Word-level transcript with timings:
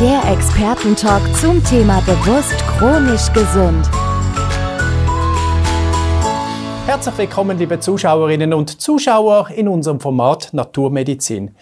Der 0.00 0.22
Expertentalk 0.32 1.20
zum 1.36 1.62
Thema 1.62 2.00
bewusst 2.00 2.56
chronisch 2.78 3.30
gesund. 3.34 3.86
Herzlich 6.86 7.18
willkommen, 7.18 7.58
liebe 7.58 7.78
Zuschauerinnen 7.80 8.54
und 8.54 8.80
Zuschauer 8.80 9.50
in 9.50 9.68
unserem 9.68 10.00
Format 10.00 10.54
Naturmedizin. 10.54 11.54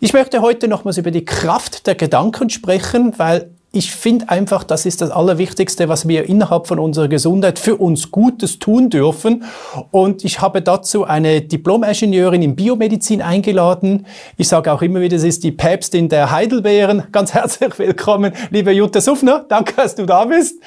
Ich 0.00 0.12
möchte 0.12 0.42
heute 0.42 0.68
nochmals 0.68 0.98
über 0.98 1.10
die 1.10 1.24
Kraft 1.24 1.86
der 1.86 1.94
Gedanken 1.94 2.50
sprechen, 2.50 3.14
weil 3.16 3.55
ich 3.76 3.94
finde 3.94 4.30
einfach, 4.30 4.64
das 4.64 4.86
ist 4.86 5.02
das 5.02 5.10
Allerwichtigste, 5.10 5.90
was 5.90 6.08
wir 6.08 6.26
innerhalb 6.26 6.66
von 6.66 6.78
unserer 6.78 7.08
Gesundheit 7.08 7.58
für 7.58 7.76
uns 7.76 8.10
Gutes 8.10 8.58
tun 8.58 8.88
dürfen. 8.88 9.44
Und 9.90 10.24
ich 10.24 10.40
habe 10.40 10.62
dazu 10.62 11.04
eine 11.04 11.42
Diplom-Ingenieurin 11.42 12.40
in 12.40 12.56
Biomedizin 12.56 13.20
eingeladen. 13.20 14.06
Ich 14.38 14.48
sage 14.48 14.72
auch 14.72 14.80
immer 14.80 15.02
wieder, 15.02 15.18
sie 15.18 15.28
ist 15.28 15.44
die 15.44 15.52
Päpstin 15.52 16.08
der 16.08 16.30
Heidelbeeren. 16.30 17.04
Ganz 17.12 17.34
herzlich 17.34 17.78
willkommen, 17.78 18.32
liebe 18.50 18.72
Jutta 18.72 19.02
Suffner. 19.02 19.44
Danke, 19.46 19.74
dass 19.76 19.94
du 19.94 20.06
da 20.06 20.24
bist. 20.24 20.58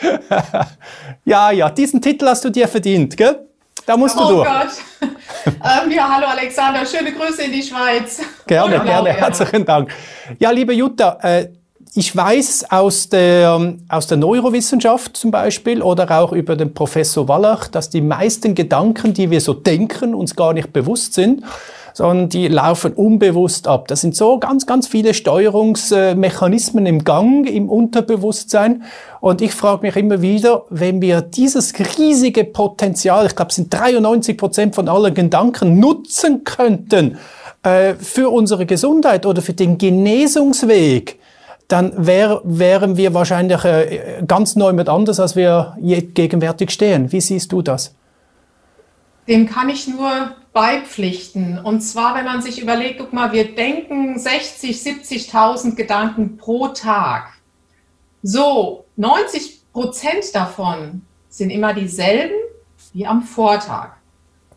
ja, 1.25 1.49
ja, 1.49 1.71
diesen 1.71 2.03
Titel 2.03 2.27
hast 2.27 2.45
du 2.45 2.51
dir 2.51 2.67
verdient, 2.67 3.17
gell? 3.17 3.39
Da 3.87 3.97
musst 3.97 4.15
oh 4.19 4.27
du 4.27 4.35
durch. 4.35 4.47
Gott. 4.47 4.67
ähm, 5.47 5.91
ja, 5.91 6.07
hallo 6.07 6.27
Alexander, 6.27 6.85
schöne 6.85 7.11
Grüße 7.11 7.41
in 7.41 7.53
die 7.53 7.63
Schweiz. 7.63 8.21
Gerne, 8.45 8.75
gerne, 8.75 8.85
gerne, 8.85 9.13
herzlichen 9.13 9.65
Dank. 9.65 9.91
Ja, 10.37 10.51
liebe 10.51 10.73
Jutta, 10.73 11.17
äh, 11.23 11.47
ich 11.95 12.15
weiß 12.15 12.67
aus 12.69 13.09
der, 13.09 13.75
aus 13.87 14.07
der 14.07 14.17
Neurowissenschaft 14.17 15.17
zum 15.17 15.31
Beispiel 15.31 15.81
oder 15.81 16.09
auch 16.19 16.31
über 16.31 16.55
den 16.55 16.73
Professor 16.73 17.27
Wallach, 17.27 17.67
dass 17.67 17.89
die 17.89 18.01
meisten 18.01 18.53
Gedanken, 18.53 19.13
die 19.13 19.31
wir 19.31 19.41
so 19.41 19.53
denken, 19.53 20.13
uns 20.13 20.35
gar 20.35 20.53
nicht 20.53 20.71
bewusst 20.71 21.13
sind, 21.15 21.43
sondern 21.93 22.29
die 22.29 22.47
laufen 22.47 22.93
unbewusst 22.93 23.67
ab. 23.67 23.87
Das 23.87 24.01
sind 24.01 24.15
so 24.15 24.39
ganz, 24.39 24.65
ganz 24.65 24.87
viele 24.87 25.13
Steuerungsmechanismen 25.13 26.85
im 26.85 27.03
Gang, 27.03 27.45
im 27.47 27.69
Unterbewusstsein. 27.69 28.83
Und 29.19 29.41
ich 29.41 29.53
frage 29.53 29.81
mich 29.81 29.95
immer 29.95 30.21
wieder, 30.21 30.65
wenn 30.69 31.01
wir 31.01 31.21
dieses 31.21 31.73
riesige 31.97 32.45
Potenzial, 32.45 33.25
ich 33.25 33.35
glaube, 33.35 33.49
es 33.49 33.55
sind 33.55 33.73
93 33.73 34.37
Prozent 34.37 34.75
von 34.75 34.87
allen 34.87 35.13
Gedanken, 35.13 35.79
nutzen 35.79 36.43
könnten 36.43 37.17
äh, 37.63 37.95
für 37.95 38.29
unsere 38.29 38.65
Gesundheit 38.65 39.25
oder 39.25 39.41
für 39.41 39.53
den 39.53 39.77
Genesungsweg, 39.77 41.18
dann 41.69 41.93
wär, 42.05 42.41
wären 42.43 42.97
wir 42.97 43.13
wahrscheinlich 43.13 43.63
äh, 43.63 44.23
ganz 44.27 44.55
neu 44.55 44.73
mit 44.73 44.89
anders, 44.89 45.19
als 45.19 45.35
wir 45.35 45.77
gegenwärtig 45.79 46.71
stehen. 46.71 47.11
Wie 47.11 47.21
siehst 47.21 47.51
du 47.51 47.61
das? 47.61 47.95
Dem 49.27 49.47
kann 49.47 49.69
ich 49.69 49.87
nur 49.87 50.31
beipflichten. 50.51 51.59
Und 51.59 51.81
zwar, 51.81 52.15
wenn 52.15 52.25
man 52.25 52.41
sich 52.41 52.61
überlegt, 52.61 52.97
guck 52.99 53.13
mal, 53.13 53.31
wir 53.31 53.55
denken 53.55 54.17
60, 54.17 54.75
70.000 54.75 55.75
Gedanken 55.75 56.37
pro 56.37 56.69
Tag. 56.69 57.27
So, 58.23 58.85
90 58.97 59.71
Prozent 59.71 60.33
davon 60.33 61.03
sind 61.29 61.51
immer 61.51 61.75
dieselben 61.75 62.35
wie 62.93 63.05
am 63.05 63.21
Vortag, 63.21 63.91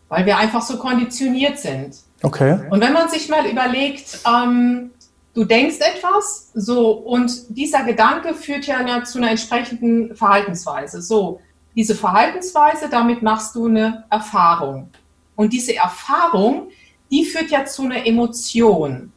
weil 0.08 0.24
wir 0.24 0.38
einfach 0.38 0.62
so 0.62 0.78
konditioniert 0.78 1.58
sind. 1.58 1.96
Okay. 2.22 2.58
Und 2.70 2.80
wenn 2.80 2.94
man 2.94 3.10
sich 3.10 3.28
mal 3.28 3.44
überlegt, 3.46 4.20
ähm, 4.26 4.92
du 5.34 5.44
denkst 5.44 5.78
etwas, 5.80 6.50
so, 6.54 6.90
und 6.90 7.56
dieser 7.56 7.84
Gedanke 7.84 8.34
führt 8.34 8.66
ja 8.66 9.04
zu 9.04 9.18
einer 9.18 9.30
entsprechenden 9.30 10.14
Verhaltensweise. 10.14 11.00
So, 11.00 11.40
diese 11.74 11.94
Verhaltensweise, 11.94 12.88
damit 12.90 13.22
machst 13.22 13.54
du 13.54 13.66
eine 13.66 14.04
Erfahrung. 14.10 14.90
Und 15.36 15.52
diese 15.52 15.74
Erfahrung, 15.74 16.68
die 17.10 17.24
führt 17.24 17.50
ja 17.50 17.64
zu 17.64 17.82
einer 17.82 18.06
Emotion. 18.06 19.12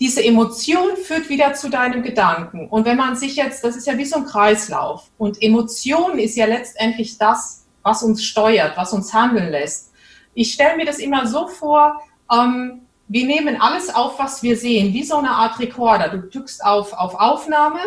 Diese 0.00 0.24
Emotion 0.24 0.96
führt 0.96 1.28
wieder 1.28 1.54
zu 1.54 1.68
deinem 1.68 2.02
Gedanken. 2.02 2.68
Und 2.68 2.86
wenn 2.86 2.96
man 2.96 3.16
sich 3.16 3.36
jetzt, 3.36 3.62
das 3.62 3.76
ist 3.76 3.86
ja 3.86 3.98
wie 3.98 4.04
so 4.04 4.16
ein 4.16 4.24
Kreislauf. 4.24 5.10
Und 5.18 5.42
Emotion 5.42 6.18
ist 6.18 6.36
ja 6.36 6.46
letztendlich 6.46 7.18
das, 7.18 7.66
was 7.82 8.02
uns 8.02 8.24
steuert, 8.24 8.76
was 8.76 8.92
uns 8.92 9.12
handeln 9.12 9.50
lässt. 9.50 9.92
Ich 10.34 10.52
stelle 10.52 10.76
mir 10.76 10.86
das 10.86 10.98
immer 10.98 11.26
so 11.26 11.48
vor, 11.48 12.00
ähm, 12.32 12.82
wir 13.10 13.26
nehmen 13.26 13.60
alles 13.60 13.92
auf, 13.92 14.20
was 14.20 14.40
wir 14.44 14.56
sehen, 14.56 14.94
wie 14.94 15.02
so 15.02 15.16
eine 15.16 15.30
Art 15.30 15.58
Rekorder. 15.58 16.08
Du 16.10 16.18
drückst 16.18 16.64
auf, 16.64 16.92
auf 16.92 17.16
Aufnahme, 17.16 17.80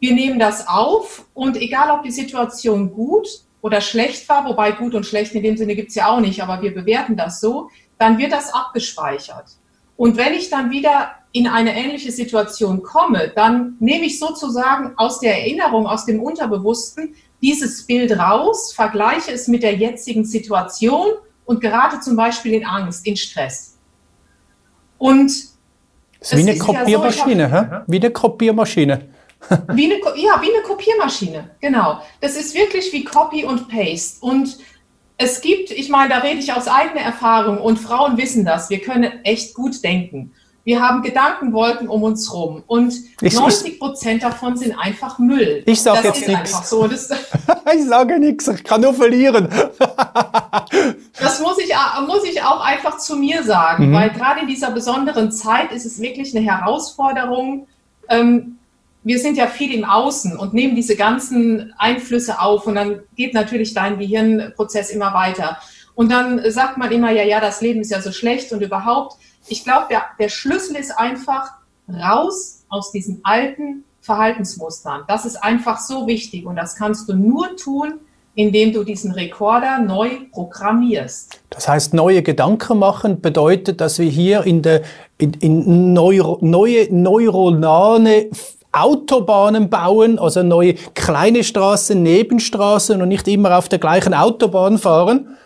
wir 0.00 0.12
nehmen 0.12 0.38
das 0.38 0.68
auf 0.68 1.24
und 1.32 1.56
egal, 1.56 1.90
ob 1.90 2.02
die 2.02 2.10
Situation 2.10 2.92
gut 2.92 3.26
oder 3.62 3.80
schlecht 3.80 4.28
war, 4.28 4.44
wobei 4.44 4.72
gut 4.72 4.94
und 4.94 5.06
schlecht 5.06 5.34
in 5.34 5.42
dem 5.42 5.56
Sinne 5.56 5.74
gibt's 5.74 5.94
ja 5.94 6.08
auch 6.08 6.20
nicht, 6.20 6.42
aber 6.42 6.60
wir 6.60 6.74
bewerten 6.74 7.16
das 7.16 7.40
so, 7.40 7.70
dann 7.98 8.18
wird 8.18 8.32
das 8.32 8.52
abgespeichert. 8.52 9.46
Und 9.96 10.18
wenn 10.18 10.34
ich 10.34 10.50
dann 10.50 10.70
wieder 10.70 11.12
in 11.32 11.46
eine 11.46 11.74
ähnliche 11.74 12.12
Situation 12.12 12.82
komme, 12.82 13.32
dann 13.34 13.76
nehme 13.80 14.04
ich 14.04 14.18
sozusagen 14.18 14.92
aus 14.98 15.20
der 15.20 15.38
Erinnerung, 15.38 15.86
aus 15.86 16.04
dem 16.04 16.20
Unterbewussten 16.22 17.14
dieses 17.40 17.86
Bild 17.86 18.18
raus, 18.18 18.74
vergleiche 18.74 19.32
es 19.32 19.48
mit 19.48 19.62
der 19.62 19.74
jetzigen 19.74 20.26
Situation 20.26 21.12
und 21.46 21.62
gerate 21.62 22.00
zum 22.00 22.14
Beispiel 22.14 22.52
in 22.52 22.66
Angst, 22.66 23.06
in 23.06 23.16
Stress. 23.16 23.69
Und 25.00 25.30
ist 25.30 26.36
wie 26.36 26.42
eine 26.42 26.58
Kopiermaschine, 26.58 27.42
ja 27.44 27.48
so, 27.48 27.54
hab, 27.54 27.84
wie 27.90 27.96
eine 27.96 28.10
Kopiermaschine. 28.10 29.08
wie 29.72 29.84
eine, 29.86 29.94
ja, 29.94 30.42
wie 30.42 30.54
eine 30.54 30.62
Kopiermaschine, 30.62 31.50
genau. 31.58 32.02
Das 32.20 32.36
ist 32.36 32.54
wirklich 32.54 32.92
wie 32.92 33.02
Copy 33.02 33.46
und 33.46 33.68
Paste. 33.68 34.18
Und 34.20 34.58
es 35.16 35.40
gibt, 35.40 35.70
ich 35.70 35.88
meine, 35.88 36.10
da 36.10 36.18
rede 36.18 36.38
ich 36.38 36.52
aus 36.52 36.68
eigener 36.68 37.00
Erfahrung 37.00 37.58
und 37.58 37.78
Frauen 37.78 38.18
wissen 38.18 38.44
das, 38.44 38.68
wir 38.68 38.80
können 38.80 39.24
echt 39.24 39.54
gut 39.54 39.82
denken. 39.82 40.34
Wir 40.64 40.82
haben 40.82 41.02
Gedankenwolken 41.02 41.88
um 41.88 42.02
uns 42.02 42.32
rum 42.32 42.62
und 42.66 42.92
ich, 43.22 43.34
90 43.34 43.78
Prozent 43.78 44.22
davon 44.22 44.56
sind 44.56 44.78
einfach 44.78 45.18
Müll. 45.18 45.62
Ich 45.64 45.80
sage 45.80 46.08
jetzt 46.08 46.28
nichts. 46.28 46.68
So. 46.68 46.86
ich 47.74 47.84
sage 47.86 48.18
nichts, 48.18 48.46
ich 48.48 48.62
kann 48.62 48.82
nur 48.82 48.92
verlieren. 48.92 49.48
das 51.18 51.40
muss 51.40 51.58
ich, 51.58 51.72
muss 52.06 52.24
ich 52.24 52.42
auch 52.42 52.60
einfach 52.60 52.98
zu 52.98 53.16
mir 53.16 53.42
sagen, 53.42 53.88
mhm. 53.88 53.94
weil 53.94 54.10
gerade 54.10 54.40
in 54.40 54.48
dieser 54.48 54.70
besonderen 54.70 55.32
Zeit 55.32 55.72
ist 55.72 55.86
es 55.86 56.00
wirklich 56.00 56.36
eine 56.36 56.44
Herausforderung. 56.44 57.66
Ähm, 58.08 58.58
wir 59.02 59.18
sind 59.18 59.38
ja 59.38 59.46
viel 59.46 59.72
im 59.72 59.84
Außen 59.84 60.36
und 60.36 60.52
nehmen 60.52 60.76
diese 60.76 60.94
ganzen 60.94 61.72
Einflüsse 61.78 62.40
auf 62.40 62.66
und 62.66 62.74
dann 62.74 63.00
geht 63.16 63.32
natürlich 63.32 63.72
dein 63.72 63.98
Gehirnprozess 63.98 64.90
immer 64.90 65.14
weiter. 65.14 65.56
Und 65.94 66.12
dann 66.12 66.42
sagt 66.50 66.76
man 66.76 66.92
immer, 66.92 67.10
ja, 67.10 67.22
ja, 67.22 67.40
das 67.40 67.60
Leben 67.60 67.80
ist 67.80 67.90
ja 67.90 68.00
so 68.00 68.12
schlecht 68.12 68.52
und 68.52 68.60
überhaupt 68.62 69.16
ich 69.50 69.64
glaube, 69.64 69.86
der, 69.90 70.02
der 70.18 70.28
Schlüssel 70.28 70.76
ist 70.76 70.92
einfach 70.92 71.52
raus 71.88 72.64
aus 72.68 72.92
diesen 72.92 73.20
alten 73.24 73.84
Verhaltensmustern. 74.00 75.02
Das 75.08 75.24
ist 75.24 75.36
einfach 75.36 75.80
so 75.80 76.06
wichtig 76.06 76.46
und 76.46 76.56
das 76.56 76.76
kannst 76.76 77.08
du 77.08 77.14
nur 77.14 77.56
tun, 77.56 77.94
indem 78.34 78.72
du 78.72 78.84
diesen 78.84 79.12
Rekorder 79.12 79.78
neu 79.80 80.10
programmierst. 80.32 81.40
Das 81.50 81.68
heißt, 81.68 81.94
neue 81.94 82.22
Gedanken 82.22 82.78
machen 82.78 83.20
bedeutet, 83.20 83.80
dass 83.80 83.98
wir 83.98 84.08
hier 84.08 84.44
in, 84.44 84.62
der, 84.62 84.82
in, 85.18 85.34
in 85.34 85.92
Neuro, 85.92 86.38
neue 86.40 86.86
neuronale 86.94 88.30
Autobahnen 88.72 89.68
bauen, 89.68 90.18
also 90.18 90.44
neue 90.44 90.74
kleine 90.94 91.42
Straßen, 91.42 92.00
Nebenstraßen 92.00 93.02
und 93.02 93.08
nicht 93.08 93.26
immer 93.26 93.58
auf 93.58 93.68
der 93.68 93.80
gleichen 93.80 94.14
Autobahn 94.14 94.78
fahren. 94.78 95.36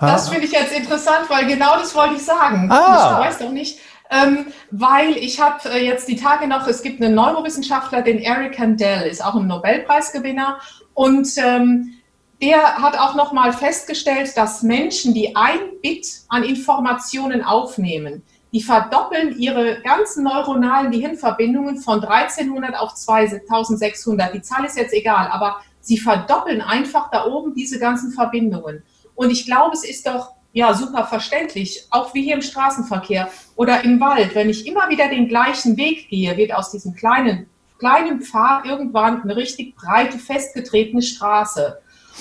Das 0.00 0.28
finde 0.28 0.46
ich 0.46 0.52
jetzt 0.52 0.72
interessant, 0.72 1.28
weil 1.28 1.46
genau 1.46 1.76
das 1.78 1.94
wollte 1.94 2.14
ich 2.14 2.24
sagen. 2.24 2.70
Ah. 2.70 3.18
Ich 3.20 3.26
weiß 3.26 3.38
doch 3.38 3.50
nicht. 3.50 3.78
Ähm, 4.10 4.46
weil 4.72 5.16
ich 5.16 5.40
habe 5.40 5.68
äh, 5.70 5.84
jetzt 5.84 6.08
die 6.08 6.16
Tage 6.16 6.48
noch, 6.48 6.66
es 6.66 6.82
gibt 6.82 7.00
einen 7.00 7.14
Neurowissenschaftler, 7.14 8.02
den 8.02 8.18
Eric 8.18 8.56
Kandel, 8.56 9.02
ist 9.02 9.24
auch 9.24 9.36
ein 9.36 9.46
Nobelpreisgewinner 9.46 10.58
und 10.94 11.28
ähm, 11.36 11.94
der 12.42 12.82
hat 12.82 12.98
auch 12.98 13.14
nochmal 13.14 13.52
festgestellt, 13.52 14.36
dass 14.36 14.62
Menschen, 14.62 15.14
die 15.14 15.36
ein 15.36 15.58
Bit 15.80 16.06
an 16.28 16.42
Informationen 16.42 17.44
aufnehmen, 17.44 18.22
die 18.52 18.62
verdoppeln 18.62 19.38
ihre 19.38 19.80
ganzen 19.82 20.24
neuronalen 20.24 20.90
Gehirnverbindungen 20.90 21.76
von 21.78 22.02
1300 22.02 22.76
auf 22.76 22.94
2600. 22.94 24.34
Die 24.34 24.42
Zahl 24.42 24.64
ist 24.64 24.76
jetzt 24.76 24.92
egal, 24.92 25.28
aber 25.30 25.60
sie 25.80 25.98
verdoppeln 25.98 26.60
einfach 26.60 27.10
da 27.10 27.26
oben 27.26 27.54
diese 27.54 27.78
ganzen 27.78 28.10
Verbindungen. 28.10 28.82
Und 29.20 29.30
ich 29.30 29.44
glaube, 29.44 29.74
es 29.74 29.84
ist 29.84 30.06
doch 30.06 30.32
ja 30.54 30.72
super 30.72 31.04
verständlich, 31.04 31.86
auch 31.90 32.14
wie 32.14 32.22
hier 32.22 32.36
im 32.36 32.40
Straßenverkehr 32.40 33.28
oder 33.54 33.84
im 33.84 34.00
Wald. 34.00 34.34
Wenn 34.34 34.48
ich 34.48 34.66
immer 34.66 34.88
wieder 34.88 35.10
den 35.10 35.28
gleichen 35.28 35.76
Weg 35.76 36.08
gehe, 36.08 36.34
wird 36.38 36.54
aus 36.54 36.70
diesem 36.70 36.94
kleinen, 36.94 37.46
kleinen 37.78 38.22
Pfad 38.22 38.64
irgendwann 38.64 39.20
eine 39.20 39.36
richtig 39.36 39.76
breite, 39.76 40.18
festgetretene 40.18 41.02
Straße. 41.02 41.80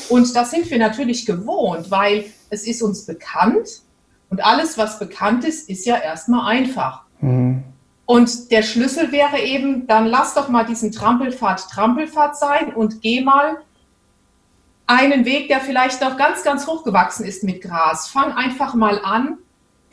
Und 0.09 0.35
das 0.35 0.51
sind 0.51 0.69
wir 0.69 0.77
natürlich 0.77 1.25
gewohnt, 1.25 1.89
weil 1.89 2.25
es 2.49 2.67
ist 2.67 2.81
uns 2.81 3.05
bekannt 3.05 3.69
und 4.29 4.43
alles, 4.43 4.77
was 4.77 4.99
bekannt 4.99 5.45
ist, 5.45 5.69
ist 5.69 5.85
ja 5.85 5.95
erstmal 5.95 6.53
einfach. 6.53 7.03
Mhm. 7.21 7.63
Und 8.05 8.51
der 8.51 8.61
Schlüssel 8.61 9.13
wäre 9.13 9.39
eben, 9.39 9.87
dann 9.87 10.05
lass 10.05 10.33
doch 10.33 10.49
mal 10.49 10.65
diesen 10.65 10.91
Trampelpfad 10.91 11.69
Trampelpfad 11.69 12.37
sein 12.37 12.73
und 12.75 13.01
geh 13.01 13.21
mal 13.21 13.55
einen 14.89 15.23
Weg, 15.23 15.47
der 15.47 15.59
vielleicht 15.61 16.01
noch 16.01 16.17
ganz, 16.17 16.43
ganz 16.43 16.65
hochgewachsen 16.65 17.25
ist 17.25 17.43
mit 17.43 17.61
Gras. 17.61 18.07
Fang 18.07 18.31
einfach 18.33 18.73
mal 18.73 18.99
an, 19.03 19.37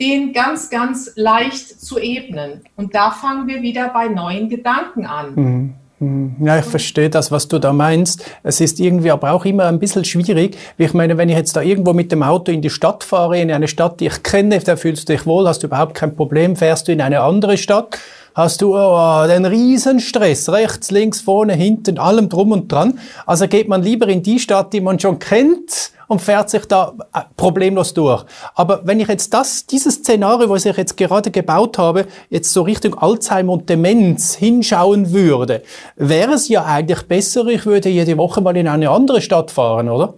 den 0.01 0.33
ganz, 0.33 0.69
ganz 0.69 1.11
leicht 1.15 1.79
zu 1.79 1.99
ebnen. 1.99 2.61
Und 2.75 2.95
da 2.95 3.11
fangen 3.11 3.47
wir 3.47 3.61
wieder 3.61 3.89
bei 3.89 4.07
neuen 4.07 4.49
Gedanken 4.49 5.05
an. 5.05 5.35
Mhm. 5.35 5.73
Hm, 5.99 6.35
ja, 6.41 6.59
ich 6.59 6.65
verstehe 6.65 7.09
das, 7.09 7.31
was 7.31 7.47
du 7.47 7.57
da 7.57 7.73
meinst. 7.73 8.23
Es 8.43 8.61
ist 8.61 8.79
irgendwie 8.79 9.09
aber 9.09 9.31
auch 9.31 9.45
immer 9.45 9.65
ein 9.65 9.79
bisschen 9.79 10.05
schwierig. 10.05 10.55
Ich 10.77 10.93
meine, 10.93 11.17
wenn 11.17 11.29
ich 11.29 11.35
jetzt 11.35 11.55
da 11.55 11.61
irgendwo 11.61 11.93
mit 11.93 12.11
dem 12.11 12.21
Auto 12.21 12.51
in 12.51 12.61
die 12.61 12.69
Stadt 12.69 13.03
fahre, 13.03 13.39
in 13.39 13.51
eine 13.51 13.67
Stadt, 13.67 13.99
die 13.99 14.05
ich 14.05 14.21
kenne, 14.21 14.59
da 14.59 14.75
fühlst 14.75 15.09
du 15.09 15.13
dich 15.13 15.25
wohl, 15.25 15.47
hast 15.47 15.63
du 15.63 15.67
überhaupt 15.67 15.95
kein 15.95 16.15
Problem, 16.15 16.55
fährst 16.55 16.87
du 16.87 16.91
in 16.91 17.01
eine 17.01 17.21
andere 17.21 17.57
Stadt, 17.57 17.97
hast 18.37 18.61
du 18.61 18.77
oh, 18.77 19.25
den 19.27 19.45
Riesenstress, 19.45 20.47
rechts, 20.49 20.91
links, 20.91 21.21
vorne, 21.21 21.53
hinten, 21.53 21.97
allem 21.97 22.29
drum 22.29 22.51
und 22.51 22.71
dran. 22.71 22.99
Also 23.25 23.47
geht 23.47 23.67
man 23.67 23.81
lieber 23.81 24.07
in 24.07 24.21
die 24.21 24.39
Stadt, 24.39 24.73
die 24.73 24.79
man 24.81 24.99
schon 24.99 25.17
kennt, 25.17 25.91
und 26.07 26.21
fährt 26.21 26.49
sich 26.49 26.63
da 26.65 26.93
äh, 27.13 27.21
problemlos 27.35 27.93
durch. 27.93 28.23
Aber 28.55 28.79
wenn 28.85 28.99
ich 29.01 29.09
jetzt 29.09 29.33
das, 29.33 29.65
dieses 29.65 29.95
Szenario, 29.95 30.49
was 30.49 30.65
ich 30.65 30.77
jetzt 30.77 30.95
gerade 30.95 31.31
gebaut 31.31 31.77
habe, 31.77 32.05
jetzt 32.29 32.53
so 32.53 32.61
Richtung 32.61 32.97
Alzheimer 32.97 33.51
und 33.51 33.69
Demenz 33.69 34.35
hinschauen 34.35 35.11
würde, 35.11 35.63
wäre 35.97 36.33
es 36.33 36.47
ja 36.47 36.63
eigentlich 36.63 37.01
besser, 37.03 37.45
ich 37.47 37.65
würde 37.65 37.89
jede 37.89 38.17
Woche 38.17 38.39
mal 38.39 38.55
in 38.55 38.69
eine 38.69 38.89
andere 38.89 39.21
Stadt 39.21 39.51
fahren, 39.51 39.89
oder? 39.89 40.13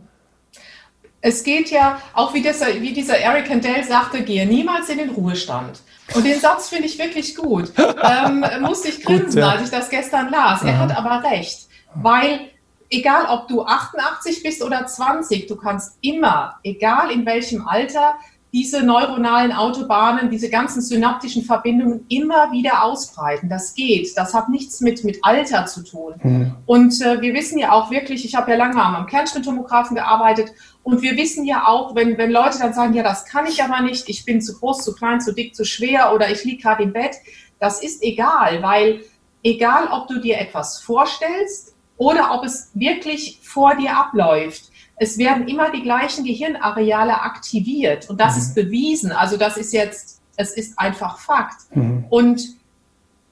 Es 1.21 1.44
geht 1.44 1.71
ja, 1.71 2.00
auch 2.13 2.33
wie, 2.33 2.44
das, 2.44 2.62
wie 2.80 2.94
dieser 2.94 3.18
Eric 3.18 3.48
Kandel 3.48 3.83
sagte, 3.83 4.21
gehe 4.21 4.45
niemals 4.45 4.89
in 4.89 5.00
den 5.00 5.10
Ruhestand. 5.10 5.81
Und 6.15 6.25
den 6.25 6.39
Satz 6.39 6.69
finde 6.69 6.88
ich 6.88 6.97
wirklich 6.97 7.35
gut. 7.35 7.71
ähm, 7.77 8.45
musste 8.61 8.89
ich 8.89 9.01
grinsen, 9.06 9.25
gut, 9.27 9.35
ja. 9.35 9.50
als 9.50 9.63
ich 9.63 9.69
das 9.69 9.89
gestern 9.89 10.29
las. 10.29 10.63
Er 10.63 10.79
hat 10.79 10.95
aber 10.95 11.23
recht, 11.29 11.67
weil 11.95 12.50
egal 12.89 13.25
ob 13.29 13.47
du 13.47 13.63
88 13.63 14.44
bist 14.44 14.63
oder 14.63 14.85
20, 14.85 15.47
du 15.47 15.56
kannst 15.56 15.97
immer, 16.01 16.56
egal 16.63 17.11
in 17.11 17.25
welchem 17.25 17.67
Alter, 17.67 18.15
diese 18.51 18.83
neuronalen 18.83 19.51
Autobahnen, 19.51 20.31
diese 20.31 20.50
ganzen 20.50 20.81
synaptischen 20.81 21.44
Verbindungen 21.44 22.06
immer 22.09 22.51
wieder 22.51 22.83
ausbreiten. 22.83 23.47
Das 23.47 23.75
geht. 23.75 24.17
Das 24.17 24.33
hat 24.33 24.50
nichts 24.50 24.81
mit, 24.81 25.03
mit 25.03 25.19
Alter 25.21 25.67
zu 25.67 25.83
tun. 25.83 26.13
Mhm. 26.23 26.56
Und 26.65 27.00
äh, 27.01 27.21
wir 27.21 27.35
wissen 27.35 27.59
ja 27.59 27.71
auch 27.71 27.91
wirklich, 27.91 28.25
ich 28.25 28.33
habe 28.33 28.50
ja 28.51 28.57
lange 28.57 28.81
am 28.81 29.06
Kernspintomographen 29.06 29.95
gearbeitet 29.95 30.51
und 30.83 31.01
wir 31.01 31.17
wissen 31.17 31.45
ja 31.45 31.67
auch, 31.67 31.95
wenn, 31.95 32.17
wenn 32.17 32.31
Leute 32.31 32.59
dann 32.59 32.73
sagen, 32.73 32.93
ja, 32.93 33.03
das 33.03 33.25
kann 33.25 33.45
ich 33.45 33.63
aber 33.63 33.81
nicht, 33.81 34.09
ich 34.09 34.25
bin 34.25 34.41
zu 34.41 34.57
groß, 34.57 34.83
zu 34.83 34.95
klein, 34.95 35.21
zu 35.21 35.33
dick, 35.33 35.55
zu 35.55 35.65
schwer 35.65 36.13
oder 36.13 36.31
ich 36.31 36.43
liege 36.43 36.63
gerade 36.63 36.83
im 36.83 36.93
Bett, 36.93 37.15
das 37.59 37.83
ist 37.83 38.01
egal, 38.01 38.63
weil 38.63 39.01
egal, 39.43 39.87
ob 39.91 40.07
du 40.07 40.19
dir 40.19 40.39
etwas 40.39 40.79
vorstellst 40.79 41.75
oder 41.97 42.31
ob 42.33 42.45
es 42.45 42.71
wirklich 42.73 43.39
vor 43.43 43.75
dir 43.75 43.95
abläuft. 43.95 44.71
Es 44.95 45.17
werden 45.17 45.47
immer 45.47 45.71
die 45.71 45.83
gleichen 45.83 46.25
Gehirnareale 46.25 47.21
aktiviert 47.21 48.09
und 48.09 48.19
das 48.19 48.35
mhm. 48.35 48.41
ist 48.41 48.55
bewiesen. 48.55 49.11
Also 49.11 49.37
das 49.37 49.57
ist 49.57 49.73
jetzt, 49.73 50.21
es 50.35 50.53
ist 50.53 50.77
einfach 50.79 51.19
Fakt. 51.19 51.75
Mhm. 51.75 52.05
Und 52.09 52.41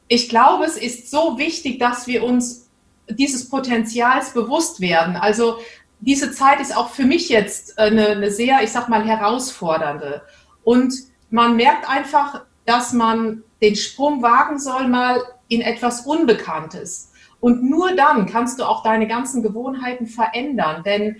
ich 0.08 0.30
glaube, 0.30 0.66
es 0.66 0.78
ist 0.78 1.10
so 1.10 1.38
wichtig, 1.38 1.80
dass 1.80 2.08
wir 2.08 2.24
uns 2.24 2.70
dieses 3.10 3.50
Potenzials 3.50 4.34
bewusst 4.34 4.80
werden. 4.80 5.16
Also 5.16 5.58
diese 6.00 6.32
Zeit 6.32 6.60
ist 6.60 6.76
auch 6.76 6.92
für 6.92 7.06
mich 7.06 7.30
jetzt 7.30 7.80
eine, 7.80 8.10
eine 8.10 8.32
sehr, 8.32 8.62
ich 8.62 8.72
sag 8.72 8.88
mal, 8.90 9.04
herausfordernde. 9.04 10.22
Und 10.64 10.94
man 11.30 11.56
merkt 11.56 11.90
einfach, 11.90 12.42
dass 12.66 12.94
man 12.94 13.44
den 13.62 13.76
Sprung 13.76 14.22
wagen 14.22 14.60
soll, 14.60 14.88
mal 14.88 15.22
in 15.48 15.62
etwas 15.62 16.02
Unbekanntes. 16.02 17.12
Und 17.40 17.64
nur 17.64 17.96
dann 17.96 18.26
kannst 18.26 18.60
du 18.60 18.64
auch 18.64 18.84
deine 18.84 19.08
ganzen 19.08 19.42
Gewohnheiten 19.42 20.08
verändern. 20.08 20.84
Denn 20.84 21.18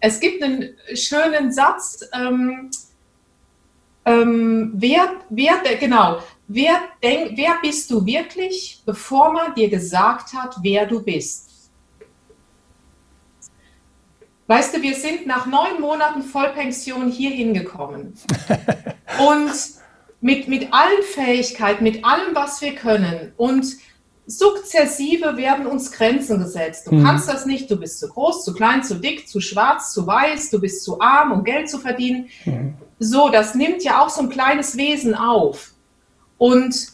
es 0.00 0.20
gibt 0.20 0.42
einen 0.42 0.76
schönen 0.94 1.52
Satz, 1.52 2.04
ähm, 2.12 2.70
ähm, 4.04 4.72
wer, 4.74 5.12
wer, 5.30 5.62
genau, 5.78 6.18
wer, 6.48 6.80
denk, 7.02 7.36
wer 7.36 7.54
bist 7.62 7.90
du 7.90 8.04
wirklich, 8.04 8.82
bevor 8.84 9.32
man 9.32 9.54
dir 9.54 9.70
gesagt 9.70 10.34
hat, 10.34 10.56
wer 10.60 10.86
du 10.86 11.02
bist? 11.02 11.51
Weißt 14.52 14.76
du, 14.76 14.82
wir 14.82 14.94
sind 14.94 15.26
nach 15.26 15.46
neun 15.46 15.80
Monaten 15.80 16.22
Vollpension 16.22 17.10
hier 17.10 17.30
hingekommen. 17.30 18.12
und 19.18 19.50
mit, 20.20 20.46
mit 20.46 20.74
allen 20.74 21.02
Fähigkeiten, 21.14 21.82
mit 21.82 22.04
allem, 22.04 22.34
was 22.34 22.60
wir 22.60 22.74
können. 22.74 23.32
Und 23.38 23.64
sukzessive 24.26 25.38
werden 25.38 25.66
uns 25.66 25.90
Grenzen 25.90 26.38
gesetzt. 26.38 26.86
Du 26.86 26.96
mhm. 26.96 27.02
kannst 27.02 27.30
das 27.30 27.46
nicht, 27.46 27.70
du 27.70 27.76
bist 27.76 27.98
zu 27.98 28.10
groß, 28.10 28.44
zu 28.44 28.52
klein, 28.52 28.84
zu 28.84 28.96
dick, 28.96 29.26
zu 29.26 29.40
schwarz, 29.40 29.94
zu 29.94 30.06
weiß, 30.06 30.50
du 30.50 30.60
bist 30.60 30.84
zu 30.84 31.00
arm, 31.00 31.32
um 31.32 31.44
Geld 31.44 31.70
zu 31.70 31.78
verdienen. 31.78 32.28
Mhm. 32.44 32.74
So, 32.98 33.30
das 33.30 33.54
nimmt 33.54 33.82
ja 33.82 34.02
auch 34.02 34.10
so 34.10 34.20
ein 34.20 34.28
kleines 34.28 34.76
Wesen 34.76 35.14
auf. 35.14 35.72
Und 36.36 36.92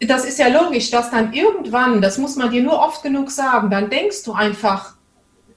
das 0.00 0.26
ist 0.26 0.38
ja 0.38 0.48
logisch, 0.48 0.90
dass 0.90 1.10
dann 1.10 1.32
irgendwann, 1.32 2.02
das 2.02 2.18
muss 2.18 2.36
man 2.36 2.50
dir 2.50 2.62
nur 2.62 2.78
oft 2.78 3.02
genug 3.02 3.30
sagen, 3.30 3.70
dann 3.70 3.88
denkst 3.88 4.22
du 4.24 4.34
einfach, 4.34 4.95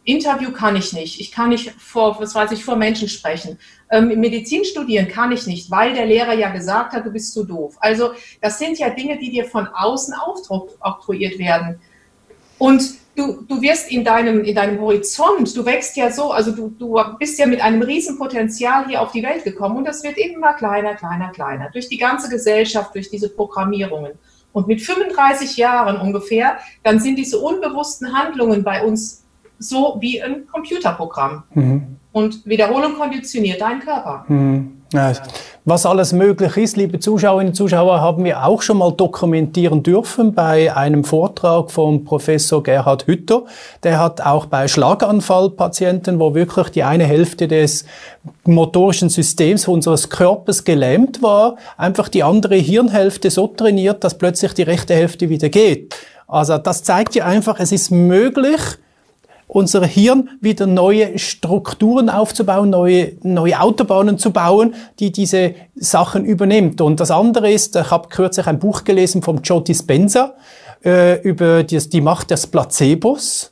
Interview 0.04 0.52
kann 0.52 0.76
ich 0.76 0.94
nicht. 0.94 1.20
Ich 1.20 1.32
kann 1.32 1.50
nicht 1.50 1.72
vor, 1.72 2.20
was 2.20 2.34
weiß 2.34 2.52
ich, 2.52 2.64
vor 2.64 2.76
Menschen 2.76 3.10
sprechen. 3.10 3.60
Ähm, 3.92 4.08
Medizin 4.20 4.64
studieren 4.64 5.08
kann 5.08 5.32
ich 5.32 5.46
nicht, 5.46 5.70
weil 5.70 5.94
der 5.94 6.06
Lehrer 6.06 6.34
ja 6.34 6.50
gesagt 6.50 6.94
hat, 6.94 7.06
du 7.06 7.12
bist 7.12 7.34
zu 7.34 7.44
doof. 7.44 7.76
Also 7.80 8.12
das 8.42 8.60
sind 8.60 8.80
ja 8.80 8.90
Dinge, 8.90 9.18
die 9.18 9.30
dir 9.30 9.46
von 9.46 9.68
außen 9.68 10.14
aufoktroyiert 10.16 11.38
werden. 11.38 11.80
Und 12.58 12.82
du, 13.16 13.42
du 13.48 13.62
wirst 13.62 13.92
in 13.92 14.04
deinem, 14.04 14.44
in 14.44 14.56
deinem 14.56 14.80
Horizont, 14.80 15.56
du 15.56 15.66
wächst 15.66 15.96
ja 15.98 16.12
so, 16.12 16.32
also 16.32 16.52
du, 16.52 16.70
du 16.70 16.98
bist 17.20 17.38
ja 17.38 17.46
mit 17.46 17.62
einem 17.62 17.82
riesen 17.82 18.18
Potenzial 18.18 18.88
hier 18.88 19.02
auf 19.02 19.12
die 19.12 19.24
Welt 19.24 19.44
gekommen 19.44 19.78
und 19.78 19.86
das 19.86 20.04
wird 20.04 20.18
immer 20.18 20.54
kleiner, 20.54 20.96
kleiner, 20.96 21.32
kleiner. 21.32 21.70
Durch 21.72 21.88
die 21.90 21.98
ganze 21.98 22.30
Gesellschaft, 22.30 22.96
durch 22.96 23.10
diese 23.10 23.30
Programmierungen. 23.30 24.14
Und 24.52 24.68
mit 24.68 24.82
35 24.82 25.58
Jahren 25.58 26.02
ungefähr, 26.02 26.58
dann 26.84 27.00
sind 27.00 27.18
diese 27.18 27.40
unbewussten 27.40 28.18
Handlungen 28.18 28.64
bei 28.64 28.84
uns 28.84 29.24
so 29.60 29.98
wie 30.00 30.22
ein 30.22 30.48
Computerprogramm. 30.52 31.44
Mhm. 31.54 31.98
Und 32.12 32.46
Wiederholung 32.46 32.96
konditioniert 32.96 33.62
deinen 33.62 33.82
Körper. 33.82 34.26
Mhm. 34.28 34.80
Ja, 34.92 35.14
was 35.66 35.86
alles 35.86 36.14
möglich 36.14 36.58
ist, 36.58 36.76
liebe 36.76 37.00
Zuschauerinnen 37.00 37.50
und 37.50 37.54
Zuschauer, 37.54 38.02
haben 38.02 38.24
wir 38.24 38.44
auch 38.44 38.64
schon 38.64 38.80
mal 38.80 38.92
dokumentieren 38.92 39.84
dürfen 39.84 40.34
bei 40.34 40.76
einem 40.76 41.04
Vortrag 41.04 41.70
von 41.70 42.04
Professor 42.06 42.64
Gerhard 42.64 43.06
Hütter. 43.06 43.44
Der 43.84 44.00
hat 44.00 44.22
auch 44.22 44.48
bei 44.48 44.68
Schlaganfallpatienten, 44.68 46.20
wo 46.20 46.34
wirklich 46.34 46.70
die 46.70 46.82
eine 46.82 47.04
Hälfte 47.04 47.48
des 47.48 47.86
motorischen 48.46 49.10
Systems 49.10 49.68
unseres 49.68 50.10
Körpers 50.10 50.64
gelähmt 50.64 51.22
war, 51.22 51.58
einfach 51.78 52.10
die 52.10 52.24
andere 52.24 52.56
Hirnhälfte 52.56 53.30
so 53.30 53.46
trainiert, 53.46 54.04
dass 54.04 54.18
plötzlich 54.18 54.54
die 54.56 54.64
rechte 54.64 54.96
Hälfte 54.96 55.30
wieder 55.30 55.50
geht. 55.50 55.96
Also 56.28 56.58
das 56.58 56.84
zeigt 56.84 57.14
ja 57.14 57.26
einfach, 57.26 57.60
es 57.60 57.72
ist 57.72 57.92
möglich, 57.92 58.60
unser 59.50 59.86
Hirn 59.86 60.30
wieder 60.40 60.68
neue 60.68 61.18
Strukturen 61.18 62.10
aufzubauen, 62.10 62.70
neue, 62.70 63.14
neue 63.24 63.60
Autobahnen 63.60 64.18
zu 64.18 64.32
bauen, 64.32 64.76
die 65.00 65.12
diese 65.12 65.56
Sachen 65.76 66.24
übernimmt. 66.24 66.80
Und 66.82 67.00
das 67.00 67.12
andere 67.12 67.52
ist, 67.52 67.76
ich 67.76 67.92
habe 67.92 68.08
kürzlich 68.10 68.46
ein 68.48 68.60
Buch 68.60 68.84
gelesen 68.84 69.24
vom 69.24 69.42
Joe 69.42 69.62
Dispenza 69.62 70.36
äh, 70.86 71.20
über 71.24 71.64
die, 71.64 71.78
die 71.90 72.02
Macht 72.02 72.32
des 72.32 72.48
Placebos 72.48 73.52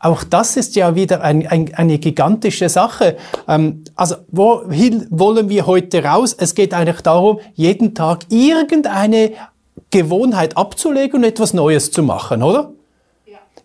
auch 0.00 0.22
das 0.22 0.58
ist 0.58 0.76
ja 0.76 0.94
wieder 0.94 1.22
ein, 1.22 1.46
ein, 1.46 1.72
eine 1.74 1.98
gigantische 1.98 2.68
Sache. 2.68 3.16
Ähm, 3.48 3.84
also 3.96 4.16
wohin 4.30 5.06
wollen 5.08 5.48
wir 5.48 5.66
heute 5.66 6.04
raus? 6.04 6.34
Es 6.38 6.54
geht 6.54 6.74
eigentlich 6.74 7.00
darum, 7.00 7.40
jeden 7.54 7.94
Tag 7.94 8.26
irgendeine 8.28 9.32
Gewohnheit 9.90 10.58
abzulegen 10.58 11.20
und 11.20 11.24
etwas 11.24 11.54
Neues 11.54 11.90
zu 11.90 12.02
machen, 12.02 12.42
oder? 12.42 12.72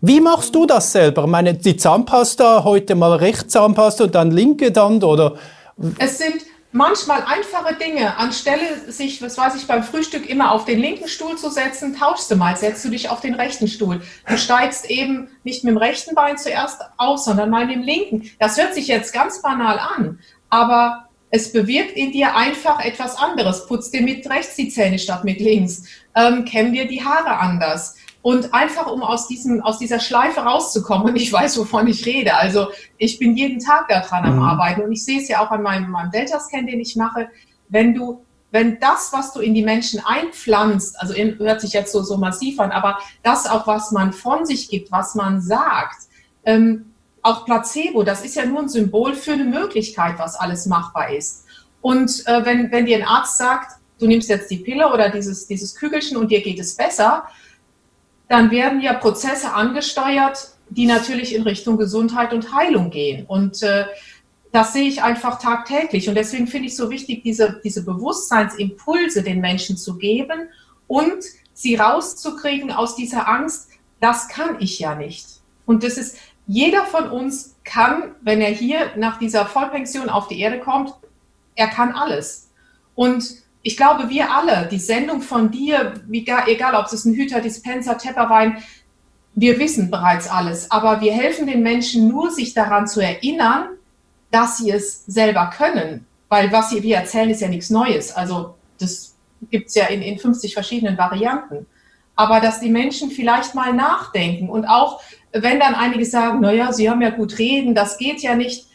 Wie 0.02 0.20
machst 0.20 0.54
du 0.54 0.64
das 0.64 0.92
selber? 0.92 1.24
Ich 1.24 1.30
meine, 1.30 1.54
die 1.54 1.76
Zahnpasta, 1.76 2.64
heute 2.64 2.94
mal 2.94 3.16
rechts 3.16 3.52
Zahnpasta 3.52 4.04
und 4.04 4.14
dann 4.14 4.30
linke 4.30 4.72
dann, 4.72 5.02
oder? 5.02 5.34
Es 5.98 6.16
sind 6.16 6.36
manchmal 6.72 7.22
einfache 7.22 7.74
Dinge. 7.74 8.16
Anstelle 8.16 8.90
sich, 8.90 9.20
was 9.20 9.36
weiß 9.36 9.56
ich, 9.56 9.66
beim 9.66 9.82
Frühstück 9.82 10.26
immer 10.28 10.52
auf 10.52 10.64
den 10.64 10.78
linken 10.78 11.06
Stuhl 11.06 11.36
zu 11.36 11.50
setzen, 11.50 11.94
tauschst 11.94 12.30
du 12.30 12.36
mal, 12.36 12.56
setzt 12.56 12.82
du 12.84 12.88
dich 12.88 13.10
auf 13.10 13.20
den 13.20 13.34
rechten 13.34 13.68
Stuhl. 13.68 14.00
Du 14.26 14.38
steigst 14.38 14.88
eben 14.88 15.28
nicht 15.44 15.64
mit 15.64 15.72
dem 15.72 15.78
rechten 15.78 16.14
Bein 16.14 16.38
zuerst 16.38 16.80
aus, 16.96 17.26
sondern 17.26 17.50
mal 17.50 17.66
mit 17.66 17.76
dem 17.76 17.82
linken. 17.82 18.30
Das 18.38 18.56
hört 18.56 18.74
sich 18.74 18.86
jetzt 18.86 19.12
ganz 19.12 19.42
banal 19.42 19.78
an, 19.78 20.18
aber 20.48 21.10
es 21.30 21.52
bewirkt 21.52 21.92
in 21.92 22.10
dir 22.10 22.34
einfach 22.34 22.84
etwas 22.84 23.16
anderes. 23.16 23.66
Putz 23.66 23.90
dir 23.90 24.02
mit 24.02 24.28
rechts 24.28 24.56
die 24.56 24.68
Zähne 24.68 24.98
statt 24.98 25.24
mit 25.24 25.40
links. 25.40 25.84
Ähm, 26.16 26.44
kämm 26.44 26.72
dir 26.72 26.88
die 26.88 27.04
Haare 27.04 27.38
anders. 27.38 27.96
Und 28.22 28.52
einfach, 28.52 28.86
um 28.86 29.02
aus, 29.02 29.28
diesem, 29.28 29.62
aus 29.62 29.78
dieser 29.78 29.98
Schleife 29.98 30.40
rauszukommen, 30.40 31.08
und 31.08 31.16
ich 31.16 31.32
weiß, 31.32 31.58
wovon 31.58 31.86
ich 31.86 32.04
rede. 32.04 32.34
Also 32.34 32.68
ich 32.98 33.18
bin 33.18 33.34
jeden 33.34 33.60
Tag 33.60 33.88
daran 33.88 34.24
am 34.24 34.36
mhm. 34.36 34.42
Arbeiten 34.42 34.82
und 34.82 34.92
ich 34.92 35.04
sehe 35.04 35.20
es 35.20 35.28
ja 35.28 35.44
auch 35.44 35.50
an 35.50 35.62
meinem, 35.62 35.90
meinem 35.90 36.10
Delta-Scan, 36.10 36.66
den 36.66 36.80
ich 36.80 36.96
mache. 36.96 37.28
Wenn 37.70 37.94
du, 37.94 38.24
wenn 38.50 38.78
das, 38.78 39.10
was 39.12 39.32
du 39.32 39.40
in 39.40 39.54
die 39.54 39.62
Menschen 39.62 40.02
einpflanzt, 40.04 41.00
also 41.00 41.14
in, 41.14 41.38
hört 41.38 41.62
sich 41.62 41.72
jetzt 41.72 41.92
so, 41.92 42.02
so 42.02 42.18
massiv 42.18 42.60
an, 42.60 42.72
aber 42.72 42.98
das 43.22 43.46
auch, 43.46 43.66
was 43.66 43.90
man 43.90 44.12
von 44.12 44.44
sich 44.44 44.68
gibt, 44.68 44.92
was 44.92 45.14
man 45.14 45.40
sagt, 45.40 46.02
ähm, 46.44 46.92
auch 47.22 47.44
Placebo, 47.44 48.02
das 48.02 48.22
ist 48.24 48.34
ja 48.34 48.44
nur 48.44 48.60
ein 48.60 48.68
Symbol 48.68 49.14
für 49.14 49.32
eine 49.32 49.44
Möglichkeit, 49.44 50.18
was 50.18 50.36
alles 50.36 50.66
machbar 50.66 51.10
ist. 51.10 51.44
Und 51.80 52.26
äh, 52.26 52.44
wenn, 52.44 52.70
wenn 52.70 52.86
dir 52.86 52.98
ein 52.98 53.06
Arzt 53.06 53.38
sagt, 53.38 53.78
du 53.98 54.06
nimmst 54.06 54.28
jetzt 54.28 54.50
die 54.50 54.58
Pille 54.58 54.92
oder 54.92 55.10
dieses, 55.10 55.46
dieses 55.46 55.74
Kügelchen 55.74 56.16
und 56.16 56.30
dir 56.30 56.42
geht 56.42 56.58
es 56.58 56.76
besser, 56.76 57.24
dann 58.30 58.52
werden 58.52 58.80
ja 58.80 58.92
Prozesse 58.92 59.52
angesteuert, 59.52 60.52
die 60.68 60.86
natürlich 60.86 61.34
in 61.34 61.42
Richtung 61.42 61.76
Gesundheit 61.76 62.32
und 62.32 62.54
Heilung 62.54 62.90
gehen. 62.90 63.26
Und 63.26 63.60
äh, 63.64 63.86
das 64.52 64.72
sehe 64.72 64.88
ich 64.88 65.02
einfach 65.02 65.40
tagtäglich. 65.40 66.08
Und 66.08 66.14
deswegen 66.14 66.46
finde 66.46 66.68
ich 66.68 66.76
so 66.76 66.90
wichtig, 66.90 67.24
diese, 67.24 67.60
diese 67.64 67.84
Bewusstseinsimpulse 67.84 69.24
den 69.24 69.40
Menschen 69.40 69.76
zu 69.76 69.98
geben 69.98 70.48
und 70.86 71.24
sie 71.54 71.74
rauszukriegen 71.74 72.70
aus 72.70 72.94
dieser 72.94 73.28
Angst, 73.28 73.68
das 73.98 74.28
kann 74.28 74.58
ich 74.60 74.78
ja 74.78 74.94
nicht. 74.94 75.26
Und 75.66 75.82
das 75.82 75.98
ist, 75.98 76.16
jeder 76.46 76.84
von 76.84 77.10
uns 77.10 77.56
kann, 77.64 78.14
wenn 78.20 78.40
er 78.40 78.52
hier 78.52 78.92
nach 78.96 79.18
dieser 79.18 79.44
Vollpension 79.44 80.08
auf 80.08 80.28
die 80.28 80.38
Erde 80.38 80.60
kommt, 80.60 80.94
er 81.56 81.66
kann 81.66 81.90
alles. 81.90 82.48
Und 82.94 83.24
ich 83.62 83.76
glaube, 83.76 84.08
wir 84.08 84.32
alle, 84.34 84.68
die 84.70 84.78
Sendung 84.78 85.20
von 85.20 85.50
dir, 85.50 85.94
egal 86.10 86.74
ob 86.74 86.86
es 86.86 87.04
ein 87.04 87.14
Hüter, 87.14 87.40
Dispenser, 87.40 87.98
Tepperwein, 87.98 88.62
wir 89.34 89.58
wissen 89.58 89.90
bereits 89.90 90.28
alles, 90.28 90.70
aber 90.70 91.00
wir 91.00 91.12
helfen 91.12 91.46
den 91.46 91.62
Menschen 91.62 92.08
nur, 92.08 92.30
sich 92.30 92.54
daran 92.54 92.86
zu 92.86 93.00
erinnern, 93.00 93.68
dass 94.30 94.58
sie 94.58 94.70
es 94.70 95.04
selber 95.06 95.50
können. 95.56 96.06
Weil 96.28 96.52
was 96.52 96.72
wir 96.72 96.96
erzählen, 96.96 97.30
ist 97.30 97.40
ja 97.40 97.48
nichts 97.48 97.70
Neues. 97.70 98.12
Also 98.12 98.54
das 98.78 99.14
gibt 99.50 99.68
es 99.68 99.74
ja 99.74 99.86
in, 99.86 100.02
in 100.02 100.18
50 100.18 100.54
verschiedenen 100.54 100.96
Varianten. 100.96 101.66
Aber 102.16 102.40
dass 102.40 102.60
die 102.60 102.70
Menschen 102.70 103.10
vielleicht 103.10 103.54
mal 103.54 103.72
nachdenken 103.72 104.48
und 104.48 104.66
auch, 104.66 105.00
wenn 105.32 105.58
dann 105.58 105.74
einige 105.74 106.04
sagen, 106.04 106.40
naja, 106.40 106.72
sie 106.72 106.90
haben 106.90 107.02
ja 107.02 107.10
gut 107.10 107.38
reden, 107.38 107.74
das 107.74 107.98
geht 107.98 108.20
ja 108.20 108.34
nicht, 108.34 108.66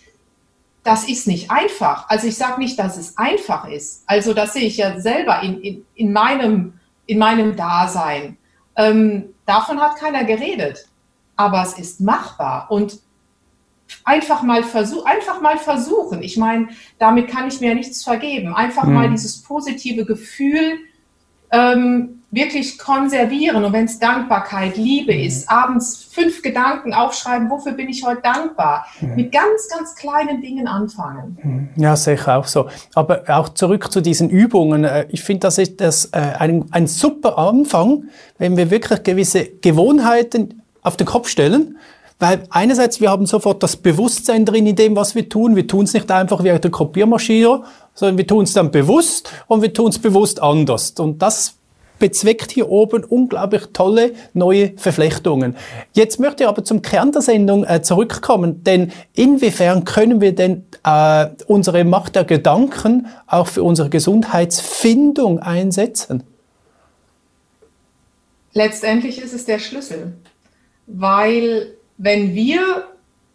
das 0.86 1.10
ist 1.10 1.26
nicht 1.26 1.50
einfach. 1.50 2.08
Also 2.10 2.28
ich 2.28 2.38
sage 2.38 2.60
nicht, 2.60 2.78
dass 2.78 2.96
es 2.96 3.18
einfach 3.18 3.68
ist. 3.68 4.04
Also 4.06 4.36
das 4.36 4.54
sehe 4.54 4.68
ich 4.68 4.78
ja 4.78 5.00
selber 5.00 5.42
in, 5.42 5.60
in, 5.62 5.86
in, 5.96 6.14
meinem, 6.14 6.74
in 7.08 7.18
meinem 7.18 7.56
Dasein. 7.56 8.38
Ähm, 8.76 9.34
davon 9.48 9.82
hat 9.82 9.98
keiner 9.98 10.24
geredet. 10.26 10.88
Aber 11.36 11.64
es 11.64 11.74
ist 11.74 12.02
machbar. 12.02 12.68
Und 12.70 13.00
einfach 14.04 14.44
mal, 14.44 14.64
versuch, 14.64 15.04
einfach 15.06 15.42
mal 15.42 15.58
versuchen. 15.58 16.22
Ich 16.22 16.38
meine, 16.38 16.68
damit 17.00 17.30
kann 17.30 17.48
ich 17.48 17.60
mir 17.60 17.74
nichts 17.74 18.04
vergeben. 18.04 18.54
Einfach 18.54 18.84
mhm. 18.84 18.94
mal 18.94 19.10
dieses 19.10 19.42
positive 19.42 20.06
Gefühl 20.06 20.78
ähm, 21.52 22.22
wirklich 22.36 22.78
konservieren. 22.78 23.64
Und 23.64 23.74
wenn 23.74 23.86
es 23.86 23.98
Dankbarkeit, 23.98 24.78
Liebe 24.78 25.14
mhm. 25.14 25.22
ist, 25.22 25.50
abends 25.50 26.04
fünf 26.12 26.42
Gedanken 26.42 26.94
aufschreiben, 26.94 27.50
wofür 27.50 27.72
bin 27.72 27.90
ich 27.90 28.06
heute 28.06 28.22
dankbar? 28.22 28.86
Mhm. 29.00 29.16
Mit 29.16 29.32
ganz, 29.32 29.68
ganz 29.70 29.96
kleinen 29.96 30.42
Dingen 30.42 30.68
anfangen. 30.68 31.38
Mhm. 31.42 31.82
Ja, 31.82 31.96
sicher 31.96 32.38
auch 32.38 32.46
so. 32.46 32.68
Aber 32.94 33.24
auch 33.28 33.50
zurück 33.50 33.92
zu 33.92 34.02
diesen 34.02 34.30
Übungen. 34.30 34.84
Äh, 34.84 35.08
ich 35.10 35.24
finde, 35.24 35.40
das 35.42 35.58
ist 35.58 35.82
das, 35.82 36.06
äh, 36.12 36.20
ein, 36.20 36.66
ein 36.72 36.88
super 36.88 37.38
Anfang, 37.38 38.06
wenn 38.38 38.58
wir 38.58 38.70
wirklich 38.70 39.02
gewisse 39.04 39.46
Gewohnheiten 39.46 40.62
auf 40.82 40.98
den 40.98 41.08
Kopf 41.08 41.30
stellen. 41.30 41.78
Weil 42.20 42.44
einerseits, 42.50 43.02
wir 43.02 43.10
haben 43.10 43.26
sofort 43.26 43.62
das 43.62 43.76
Bewusstsein 43.76 44.46
drin 44.46 44.68
in 44.68 44.76
dem, 44.76 44.96
was 44.96 45.16
wir 45.16 45.28
tun. 45.28 45.56
Wir 45.56 45.68
tun 45.68 45.84
es 45.84 45.94
nicht 45.94 46.10
einfach 46.12 46.44
wie 46.44 46.58
der 46.58 46.72
Kopiermaschine, 46.72 47.64
sondern 47.94 48.18
wir 48.18 48.28
tun 48.28 48.44
es 48.44 48.54
dann 48.54 48.72
bewusst 48.72 49.30
und 49.48 49.62
wir 49.62 49.74
tun 49.74 49.90
es 49.90 50.00
bewusst 50.00 50.42
anders. 50.42 50.92
Und 50.92 51.22
das 51.22 51.58
bezweckt 52.00 52.52
hier 52.52 52.70
oben 52.70 53.04
unglaublich 53.04 53.68
tolle 53.74 54.14
neue 54.34 54.74
Verflechtungen. 54.78 55.56
Jetzt 55.94 56.20
möchte 56.20 56.44
ich 56.44 56.50
aber 56.50 56.64
zum 56.64 56.82
Kern 56.82 57.12
der 57.12 57.22
Sendung 57.22 57.64
äh, 57.64 57.82
zurückkommen, 57.82 58.64
denn 58.64 58.92
inwiefern 59.14 59.86
können 59.86 60.22
wir 60.22 60.36
denn 60.36 60.66
äh, 60.84 61.28
unsere 61.48 61.84
Macht 61.84 62.16
der 62.16 62.24
Gedanken 62.24 63.08
auch 63.28 63.48
für 63.48 63.64
unsere 63.64 63.90
Gesundheitsfindung 63.90 65.40
einsetzen? 65.40 66.24
Letztendlich 68.54 69.22
ist 69.22 69.34
es 69.34 69.46
der 69.46 69.60
Schlüssel, 69.60 70.14
weil 70.88 71.76
wenn 71.98 72.34
wir 72.36 72.86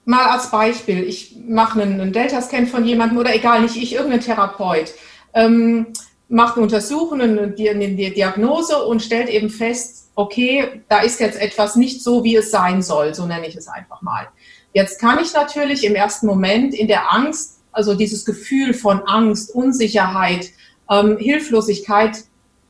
mal 0.05 0.31
als 0.31 0.51
Beispiel, 0.51 1.05
ich 1.05 1.37
mache 1.47 1.81
einen, 1.81 2.01
einen 2.01 2.13
Delta-Scan 2.13 2.67
von 2.67 2.85
jemandem 2.85 3.19
oder 3.19 3.35
egal, 3.35 3.61
nicht 3.61 3.77
ich, 3.77 3.95
irgendein 3.95 4.21
Therapeut, 4.21 4.93
ähm, 5.35 5.89
macht 6.31 6.55
eine 6.55 6.63
Untersuchung, 6.63 7.21
eine, 7.21 7.51
Diagnose 7.51 8.85
und 8.85 9.03
stellt 9.03 9.29
eben 9.29 9.51
fest, 9.51 10.11
okay, 10.15 10.83
da 10.89 11.01
ist 11.01 11.21
jetzt 11.21 11.41
etwas 11.41 11.77
nicht 11.77 12.03
so, 12.03 12.25
wie 12.25 12.37
es 12.37 12.51
sein 12.51 12.83
soll, 12.83 13.15
so 13.15 13.27
nenne 13.27 13.47
ich 13.47 13.57
es 13.57 13.69
einfach 13.69 14.01
mal. 14.01 14.29
Jetzt 14.73 15.01
kann 15.01 15.19
ich 15.19 15.35
natürlich 15.35 15.85
im 15.85 15.97
ersten 15.97 16.27
Moment 16.27 16.73
in 16.73 16.87
der 16.87 17.13
Angst, 17.13 17.61
also 17.73 17.95
dieses 17.95 18.25
Gefühl 18.25 18.75
von 18.75 19.03
Angst, 19.07 19.55
Unsicherheit, 19.55 20.51
ähm, 20.89 21.19
Hilflosigkeit 21.19 22.25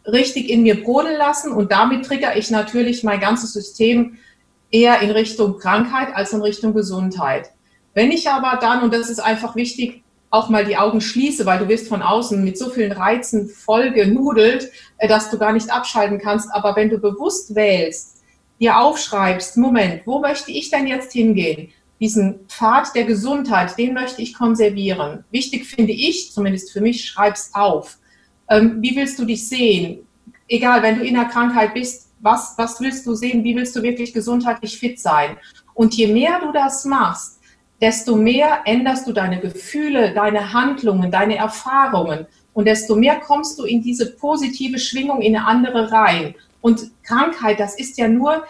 richtig 0.06 0.48
in 0.48 0.62
mir 0.62 0.82
brodeln 0.82 1.18
lassen 1.18 1.52
und 1.52 1.70
damit 1.70 2.06
triggere 2.06 2.38
ich 2.38 2.50
natürlich 2.50 3.04
mein 3.04 3.20
ganzes 3.20 3.52
System 3.52 4.16
eher 4.70 5.00
in 5.00 5.10
Richtung 5.10 5.58
Krankheit 5.58 6.14
als 6.14 6.32
in 6.32 6.40
Richtung 6.40 6.72
Gesundheit. 6.72 7.50
Wenn 7.92 8.10
ich 8.10 8.28
aber 8.30 8.58
dann, 8.58 8.82
und 8.82 8.94
das 8.94 9.10
ist 9.10 9.18
einfach 9.18 9.56
wichtig, 9.56 10.02
auch 10.30 10.48
mal 10.48 10.64
die 10.64 10.76
Augen 10.76 11.00
schließe, 11.00 11.44
weil 11.44 11.58
du 11.58 11.68
wirst 11.68 11.88
von 11.88 12.02
außen 12.02 12.42
mit 12.42 12.56
so 12.56 12.70
vielen 12.70 12.92
Reizen 12.92 13.48
voll 13.48 13.90
genudelt, 13.90 14.70
äh, 14.98 15.08
dass 15.08 15.30
du 15.30 15.38
gar 15.38 15.52
nicht 15.52 15.70
abschalten 15.70 16.18
kannst. 16.18 16.48
Aber 16.52 16.76
wenn 16.76 16.88
du 16.88 16.98
bewusst 16.98 17.54
wählst, 17.54 18.22
dir 18.60 18.78
aufschreibst, 18.78 19.56
Moment, 19.56 20.02
wo 20.06 20.20
möchte 20.20 20.52
ich 20.52 20.70
denn 20.70 20.86
jetzt 20.86 21.12
hingehen? 21.12 21.72
Diesen 21.98 22.46
Pfad 22.48 22.94
der 22.94 23.04
Gesundheit, 23.04 23.76
den 23.76 23.92
möchte 23.92 24.22
ich 24.22 24.34
konservieren. 24.34 25.24
Wichtig 25.30 25.66
finde 25.66 25.92
ich, 25.92 26.32
zumindest 26.32 26.72
für 26.72 26.80
mich, 26.80 27.04
schreib's 27.04 27.50
auf. 27.52 27.98
Ähm, 28.48 28.78
wie 28.80 28.96
willst 28.96 29.18
du 29.18 29.24
dich 29.24 29.48
sehen? 29.48 30.06
Egal, 30.48 30.82
wenn 30.82 30.98
du 30.98 31.04
in 31.04 31.14
der 31.14 31.26
Krankheit 31.26 31.74
bist, 31.74 32.08
was, 32.20 32.54
was 32.56 32.80
willst 32.80 33.06
du 33.06 33.14
sehen? 33.14 33.44
Wie 33.44 33.56
willst 33.56 33.74
du 33.76 33.82
wirklich 33.82 34.12
gesundheitlich 34.12 34.78
fit 34.78 35.00
sein? 35.00 35.36
Und 35.74 35.94
je 35.94 36.06
mehr 36.06 36.40
du 36.40 36.52
das 36.52 36.84
machst, 36.84 37.39
desto 37.80 38.16
mehr 38.16 38.60
änderst 38.64 39.06
du 39.06 39.12
deine 39.12 39.40
Gefühle, 39.40 40.12
deine 40.12 40.52
Handlungen, 40.52 41.10
deine 41.10 41.36
Erfahrungen 41.36 42.26
und 42.52 42.66
desto 42.66 42.96
mehr 42.96 43.20
kommst 43.20 43.58
du 43.58 43.64
in 43.64 43.82
diese 43.82 44.12
positive 44.12 44.78
Schwingung 44.78 45.22
in 45.22 45.36
eine 45.36 45.46
andere 45.46 45.90
rein. 45.90 46.34
Und 46.60 46.90
Krankheit, 47.04 47.58
das 47.58 47.78
ist 47.78 47.96
ja 47.96 48.08
nur 48.08 48.44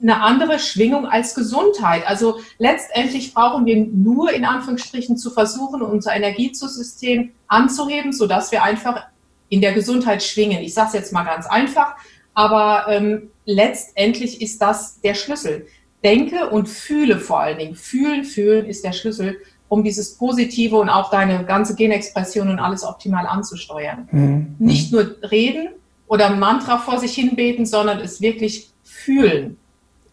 eine 0.00 0.20
andere 0.22 0.58
Schwingung 0.58 1.06
als 1.06 1.34
Gesundheit. 1.34 2.06
Also 2.06 2.40
letztendlich 2.58 3.32
brauchen 3.32 3.64
wir 3.66 3.76
nur 3.76 4.32
in 4.32 4.44
Anführungsstrichen 4.44 5.16
zu 5.16 5.30
versuchen, 5.30 5.82
unser 5.82 6.14
Energiesystem 6.14 7.32
anzuheben, 7.48 8.12
sodass 8.12 8.52
wir 8.52 8.62
einfach 8.62 9.06
in 9.48 9.60
der 9.60 9.72
Gesundheit 9.72 10.22
schwingen. 10.22 10.62
Ich 10.62 10.74
sage 10.74 10.88
es 10.88 10.94
jetzt 10.94 11.12
mal 11.12 11.24
ganz 11.24 11.46
einfach, 11.46 11.96
aber 12.34 12.86
ähm, 12.88 13.30
letztendlich 13.46 14.42
ist 14.42 14.60
das 14.60 15.00
der 15.00 15.14
Schlüssel 15.14 15.66
denke 16.06 16.48
und 16.50 16.68
fühle 16.68 17.18
vor 17.18 17.40
allen 17.40 17.58
Dingen. 17.58 17.74
Fühlen, 17.74 18.24
fühlen 18.24 18.66
ist 18.66 18.84
der 18.84 18.92
Schlüssel, 18.92 19.36
um 19.68 19.82
dieses 19.82 20.14
Positive 20.14 20.76
und 20.76 20.88
auch 20.88 21.10
deine 21.10 21.44
ganze 21.44 21.74
Genexpression 21.74 22.48
und 22.48 22.60
alles 22.60 22.84
optimal 22.84 23.26
anzusteuern. 23.26 24.08
Mhm. 24.12 24.54
Nicht 24.58 24.92
nur 24.92 25.16
reden 25.30 25.70
oder 26.06 26.30
Mantra 26.30 26.78
vor 26.78 27.00
sich 27.00 27.14
hinbeten, 27.14 27.66
sondern 27.66 27.98
es 27.98 28.20
wirklich 28.20 28.70
fühlen, 28.84 29.56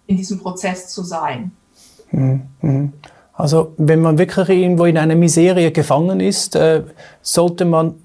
in 0.08 0.18
diesem 0.18 0.40
Prozess 0.40 0.90
zu 0.90 1.04
sein. 1.04 1.52
Mhm. 2.12 2.94
Also 3.36 3.74
wenn 3.78 4.00
man 4.00 4.20
wirklich 4.20 4.50
irgendwo 4.50 4.86
in 4.86 4.98
einer 4.98 5.16
Miserie 5.16 5.72
gefangen 5.72 6.20
ist, 6.20 6.56
äh, 6.56 6.84
sollte 7.24 7.66
man 7.66 7.96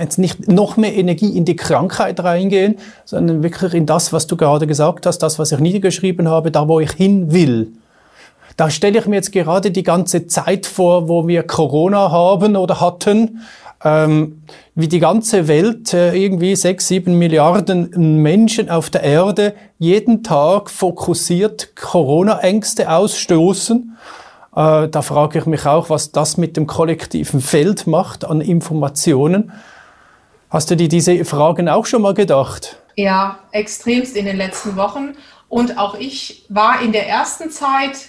jetzt 0.00 0.18
nicht 0.18 0.48
noch 0.48 0.76
mehr 0.76 0.92
Energie 0.94 1.36
in 1.36 1.44
die 1.44 1.54
Krankheit 1.54 2.18
reingehen, 2.18 2.76
sondern 3.04 3.44
wirklich 3.44 3.74
in 3.74 3.86
das, 3.86 4.12
was 4.12 4.26
du 4.26 4.36
gerade 4.36 4.66
gesagt 4.66 5.06
hast, 5.06 5.18
das, 5.18 5.38
was 5.38 5.52
ich 5.52 5.60
niedergeschrieben 5.60 6.28
habe, 6.28 6.50
da 6.50 6.66
wo 6.66 6.80
ich 6.80 6.90
hin 6.90 7.32
will. 7.32 7.68
Da 8.56 8.70
stelle 8.70 8.98
ich 8.98 9.06
mir 9.06 9.16
jetzt 9.16 9.30
gerade 9.30 9.70
die 9.70 9.84
ganze 9.84 10.26
Zeit 10.26 10.66
vor, 10.66 11.08
wo 11.08 11.28
wir 11.28 11.44
Corona 11.44 12.10
haben 12.10 12.56
oder 12.56 12.80
hatten, 12.80 13.42
ähm, 13.84 14.42
wie 14.74 14.88
die 14.88 14.98
ganze 14.98 15.46
Welt, 15.46 15.94
äh, 15.94 16.12
irgendwie 16.12 16.56
sechs, 16.56 16.88
sieben 16.88 17.18
Milliarden 17.18 18.20
Menschen 18.20 18.68
auf 18.68 18.90
der 18.90 19.04
Erde 19.04 19.54
jeden 19.78 20.24
Tag 20.24 20.70
fokussiert 20.70 21.76
Corona-Ängste 21.76 22.90
ausstoßen 22.90 23.96
äh, 24.54 24.88
da 24.88 25.02
frage 25.02 25.38
ich 25.38 25.46
mich 25.46 25.66
auch, 25.66 25.90
was 25.90 26.12
das 26.12 26.36
mit 26.36 26.56
dem 26.56 26.66
kollektiven 26.66 27.40
Feld 27.40 27.86
macht 27.86 28.24
an 28.24 28.40
Informationen. 28.40 29.52
Hast 30.48 30.70
du 30.70 30.76
dir 30.76 30.88
diese 30.88 31.24
Fragen 31.24 31.68
auch 31.68 31.86
schon 31.86 32.02
mal 32.02 32.14
gedacht? 32.14 32.76
Ja, 32.96 33.38
extremst 33.52 34.16
in 34.16 34.24
den 34.24 34.36
letzten 34.36 34.76
Wochen. 34.76 35.14
Und 35.48 35.78
auch 35.78 35.94
ich 35.94 36.44
war 36.48 36.82
in 36.82 36.92
der 36.92 37.08
ersten 37.08 37.50
Zeit, 37.50 38.08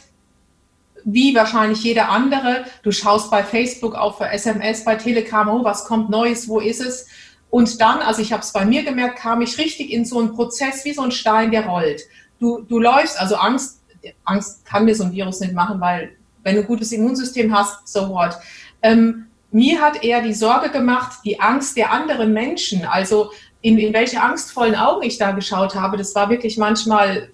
wie 1.03 1.35
wahrscheinlich 1.35 1.83
jeder 1.83 2.09
andere, 2.09 2.65
du 2.83 2.91
schaust 2.91 3.29
bei 3.31 3.43
Facebook 3.43 3.95
auf 3.95 4.19
SMS, 4.19 4.83
bei 4.83 4.95
Telegram, 4.95 5.47
oh, 5.49 5.63
was 5.63 5.85
kommt 5.85 6.09
Neues, 6.09 6.47
wo 6.47 6.59
ist 6.59 6.81
es? 6.81 7.07
Und 7.49 7.81
dann, 7.81 7.99
also 7.99 8.21
ich 8.21 8.31
habe 8.31 8.43
es 8.43 8.53
bei 8.53 8.65
mir 8.65 8.83
gemerkt, 8.83 9.19
kam 9.19 9.41
ich 9.41 9.57
richtig 9.57 9.91
in 9.91 10.05
so 10.05 10.19
einen 10.19 10.33
Prozess 10.33 10.85
wie 10.85 10.93
so 10.93 11.01
ein 11.01 11.11
Stein, 11.11 11.51
der 11.51 11.65
rollt. 11.65 12.01
Du, 12.39 12.61
du 12.61 12.79
läufst, 12.79 13.19
also 13.19 13.35
Angst, 13.35 13.81
Angst 14.23 14.65
kann 14.65 14.85
mir 14.85 14.95
so 14.95 15.03
ein 15.03 15.11
Virus 15.11 15.41
nicht 15.41 15.53
machen, 15.53 15.79
weil 15.79 16.11
wenn 16.43 16.55
du 16.55 16.61
ein 16.61 16.67
gutes 16.67 16.91
Immunsystem 16.91 17.55
hast, 17.55 17.87
so 17.87 18.09
what. 18.09 18.37
Ähm, 18.81 19.27
mir 19.51 19.81
hat 19.81 20.03
eher 20.03 20.21
die 20.21 20.33
Sorge 20.33 20.69
gemacht, 20.69 21.19
die 21.25 21.39
Angst 21.39 21.75
der 21.75 21.91
anderen 21.91 22.33
Menschen, 22.33 22.85
also 22.85 23.31
in, 23.61 23.77
in 23.77 23.93
welche 23.93 24.21
angstvollen 24.21 24.75
Augen 24.75 25.03
ich 25.03 25.17
da 25.17 25.31
geschaut 25.31 25.75
habe, 25.75 25.97
das 25.97 26.15
war 26.15 26.29
wirklich 26.29 26.57
manchmal 26.57 27.29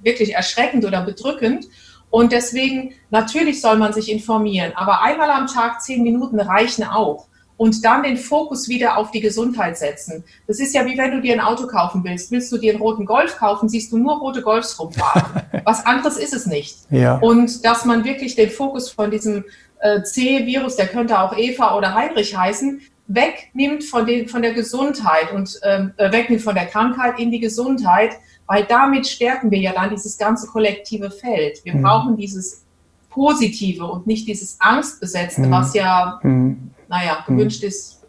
wirklich 0.00 0.34
erschreckend 0.34 0.84
oder 0.84 1.02
bedrückend. 1.02 1.66
Und 2.10 2.32
deswegen, 2.32 2.94
natürlich 3.10 3.60
soll 3.60 3.76
man 3.76 3.92
sich 3.92 4.10
informieren, 4.10 4.72
aber 4.76 5.02
einmal 5.02 5.30
am 5.30 5.46
Tag 5.46 5.82
zehn 5.82 6.02
Minuten 6.02 6.38
reichen 6.38 6.84
auch 6.84 7.26
und 7.56 7.84
dann 7.84 8.02
den 8.02 8.16
Fokus 8.16 8.68
wieder 8.68 8.98
auf 8.98 9.10
die 9.10 9.20
Gesundheit 9.20 9.78
setzen. 9.78 10.24
Das 10.46 10.60
ist 10.60 10.74
ja 10.74 10.84
wie 10.84 10.98
wenn 10.98 11.10
du 11.10 11.20
dir 11.20 11.34
ein 11.34 11.40
Auto 11.40 11.66
kaufen 11.66 12.04
willst. 12.04 12.30
Willst 12.30 12.52
du 12.52 12.58
dir 12.58 12.72
einen 12.72 12.82
roten 12.82 13.06
Golf 13.06 13.36
kaufen, 13.36 13.68
siehst 13.68 13.92
du 13.92 13.98
nur 13.98 14.18
rote 14.18 14.42
Golfs 14.42 14.78
rumfahren. 14.78 15.42
Was 15.64 15.86
anderes 15.86 16.18
ist 16.18 16.34
es 16.34 16.46
nicht. 16.46 16.78
Ja. 16.90 17.16
Und 17.18 17.64
dass 17.64 17.84
man 17.84 18.04
wirklich 18.04 18.34
den 18.34 18.50
Fokus 18.50 18.90
von 18.90 19.10
diesem 19.10 19.44
äh, 19.80 20.02
C-Virus, 20.02 20.76
der 20.76 20.88
könnte 20.88 21.18
auch 21.18 21.36
Eva 21.36 21.76
oder 21.76 21.94
Heinrich 21.94 22.36
heißen, 22.36 22.80
wegnimmt 23.08 23.84
von, 23.84 24.04
den, 24.04 24.28
von 24.28 24.42
der 24.42 24.52
Gesundheit 24.52 25.32
und 25.32 25.58
ähm, 25.62 25.92
äh, 25.96 26.12
wegnimmt 26.12 26.42
von 26.42 26.54
der 26.54 26.66
Krankheit 26.66 27.18
in 27.18 27.30
die 27.30 27.40
Gesundheit, 27.40 28.10
weil 28.46 28.64
damit 28.64 29.06
stärken 29.06 29.50
wir 29.50 29.58
ja 29.58 29.72
dann 29.72 29.90
dieses 29.90 30.18
ganze 30.18 30.46
kollektive 30.48 31.10
Feld. 31.10 31.64
Wir 31.64 31.74
mhm. 31.74 31.82
brauchen 31.82 32.16
dieses 32.16 32.64
Positive 33.08 33.86
und 33.86 34.06
nicht 34.06 34.28
dieses 34.28 34.60
Angstbesetzte, 34.60 35.42
mhm. 35.42 35.50
was 35.50 35.72
ja 35.72 36.20
mhm 36.22 36.72
naja, 36.88 37.24
gewünscht 37.26 37.62
hm. 37.62 37.68
ist. 37.68 38.02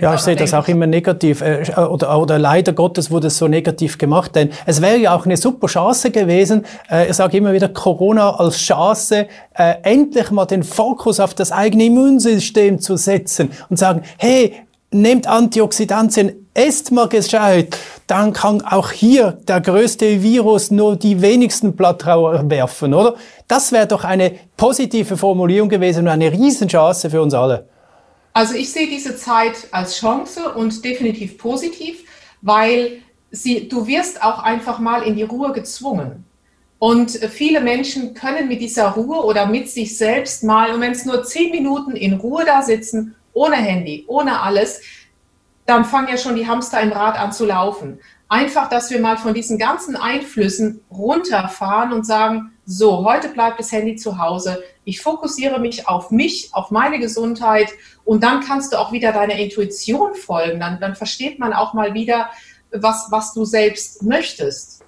ja, 0.00 0.14
ich 0.14 0.20
sehe 0.20 0.36
das 0.36 0.52
auch 0.54 0.68
immer 0.68 0.86
negativ 0.86 1.40
äh, 1.40 1.64
oder, 1.76 2.18
oder 2.18 2.38
leider 2.38 2.72
Gottes 2.72 3.10
wurde 3.10 3.28
es 3.28 3.38
so 3.38 3.48
negativ 3.48 3.98
gemacht, 3.98 4.34
denn 4.34 4.50
es 4.66 4.82
wäre 4.82 4.98
ja 4.98 5.14
auch 5.14 5.24
eine 5.24 5.36
super 5.36 5.66
Chance 5.66 6.10
gewesen, 6.10 6.64
äh, 6.90 7.08
ich 7.08 7.14
sage 7.14 7.36
immer 7.38 7.52
wieder 7.52 7.68
Corona 7.68 8.36
als 8.36 8.58
Chance, 8.58 9.26
äh, 9.54 9.74
endlich 9.82 10.30
mal 10.30 10.46
den 10.46 10.62
Fokus 10.62 11.20
auf 11.20 11.34
das 11.34 11.52
eigene 11.52 11.86
Immunsystem 11.86 12.80
zu 12.80 12.96
setzen 12.96 13.50
und 13.68 13.78
sagen, 13.78 14.02
hey, 14.18 14.54
nehmt 14.92 15.26
Antioxidantien, 15.26 16.46
esst 16.54 16.92
mal 16.92 17.08
gescheit, 17.08 17.78
dann 18.06 18.32
kann 18.32 18.60
auch 18.62 18.90
hier 18.90 19.38
der 19.48 19.60
größte 19.60 20.22
Virus 20.22 20.70
nur 20.70 20.96
die 20.96 21.22
wenigsten 21.22 21.74
Blattrauer 21.74 22.48
werfen, 22.50 22.94
oder? 22.94 23.14
Das 23.48 23.72
wäre 23.72 23.86
doch 23.86 24.04
eine 24.04 24.32
positive 24.56 25.16
Formulierung 25.16 25.68
gewesen 25.68 26.00
und 26.00 26.08
eine 26.08 26.30
Riesenchance 26.30 27.08
für 27.10 27.22
uns 27.22 27.34
alle. 27.34 27.66
Also 28.32 28.54
ich 28.54 28.72
sehe 28.72 28.88
diese 28.88 29.16
Zeit 29.16 29.68
als 29.72 29.98
Chance 29.98 30.52
und 30.52 30.84
definitiv 30.84 31.38
positiv, 31.38 32.04
weil 32.40 33.02
sie, 33.30 33.68
du 33.68 33.86
wirst 33.86 34.22
auch 34.22 34.42
einfach 34.42 34.78
mal 34.78 35.02
in 35.02 35.16
die 35.16 35.22
Ruhe 35.22 35.52
gezwungen. 35.52 36.24
Und 36.78 37.10
viele 37.10 37.60
Menschen 37.60 38.14
können 38.14 38.48
mit 38.48 38.60
dieser 38.60 38.88
Ruhe 38.88 39.24
oder 39.24 39.46
mit 39.46 39.70
sich 39.70 39.96
selbst 39.96 40.42
mal, 40.42 40.74
und 40.74 40.80
wenn 40.80 40.92
es 40.92 41.04
nur 41.04 41.22
zehn 41.22 41.50
Minuten 41.50 41.92
in 41.92 42.14
Ruhe 42.14 42.44
da 42.44 42.62
sitzen, 42.62 43.14
ohne 43.34 43.56
Handy, 43.56 44.04
ohne 44.08 44.40
alles, 44.40 44.80
dann 45.66 45.84
fangen 45.84 46.08
ja 46.08 46.16
schon 46.16 46.34
die 46.34 46.46
Hamster 46.46 46.80
im 46.80 46.92
Rad 46.92 47.18
an 47.18 47.32
zu 47.32 47.46
laufen. 47.46 48.00
Einfach, 48.28 48.68
dass 48.68 48.90
wir 48.90 49.00
mal 49.00 49.16
von 49.16 49.34
diesen 49.34 49.58
ganzen 49.58 49.94
Einflüssen 49.94 50.80
runterfahren 50.90 51.92
und 51.92 52.04
sagen, 52.04 52.51
so, 52.64 53.04
heute 53.04 53.28
bleibt 53.28 53.58
das 53.58 53.72
Handy 53.72 53.96
zu 53.96 54.18
Hause. 54.18 54.62
Ich 54.84 55.00
fokussiere 55.00 55.58
mich 55.58 55.88
auf 55.88 56.10
mich, 56.10 56.50
auf 56.52 56.70
meine 56.70 56.98
Gesundheit 56.98 57.68
und 58.04 58.22
dann 58.22 58.40
kannst 58.40 58.72
du 58.72 58.78
auch 58.78 58.92
wieder 58.92 59.12
deiner 59.12 59.34
Intuition 59.34 60.14
folgen. 60.14 60.60
Dann, 60.60 60.80
dann 60.80 60.94
versteht 60.94 61.38
man 61.38 61.52
auch 61.52 61.74
mal 61.74 61.94
wieder, 61.94 62.28
was, 62.70 63.08
was 63.10 63.34
du 63.34 63.44
selbst 63.44 64.02
möchtest. 64.02 64.84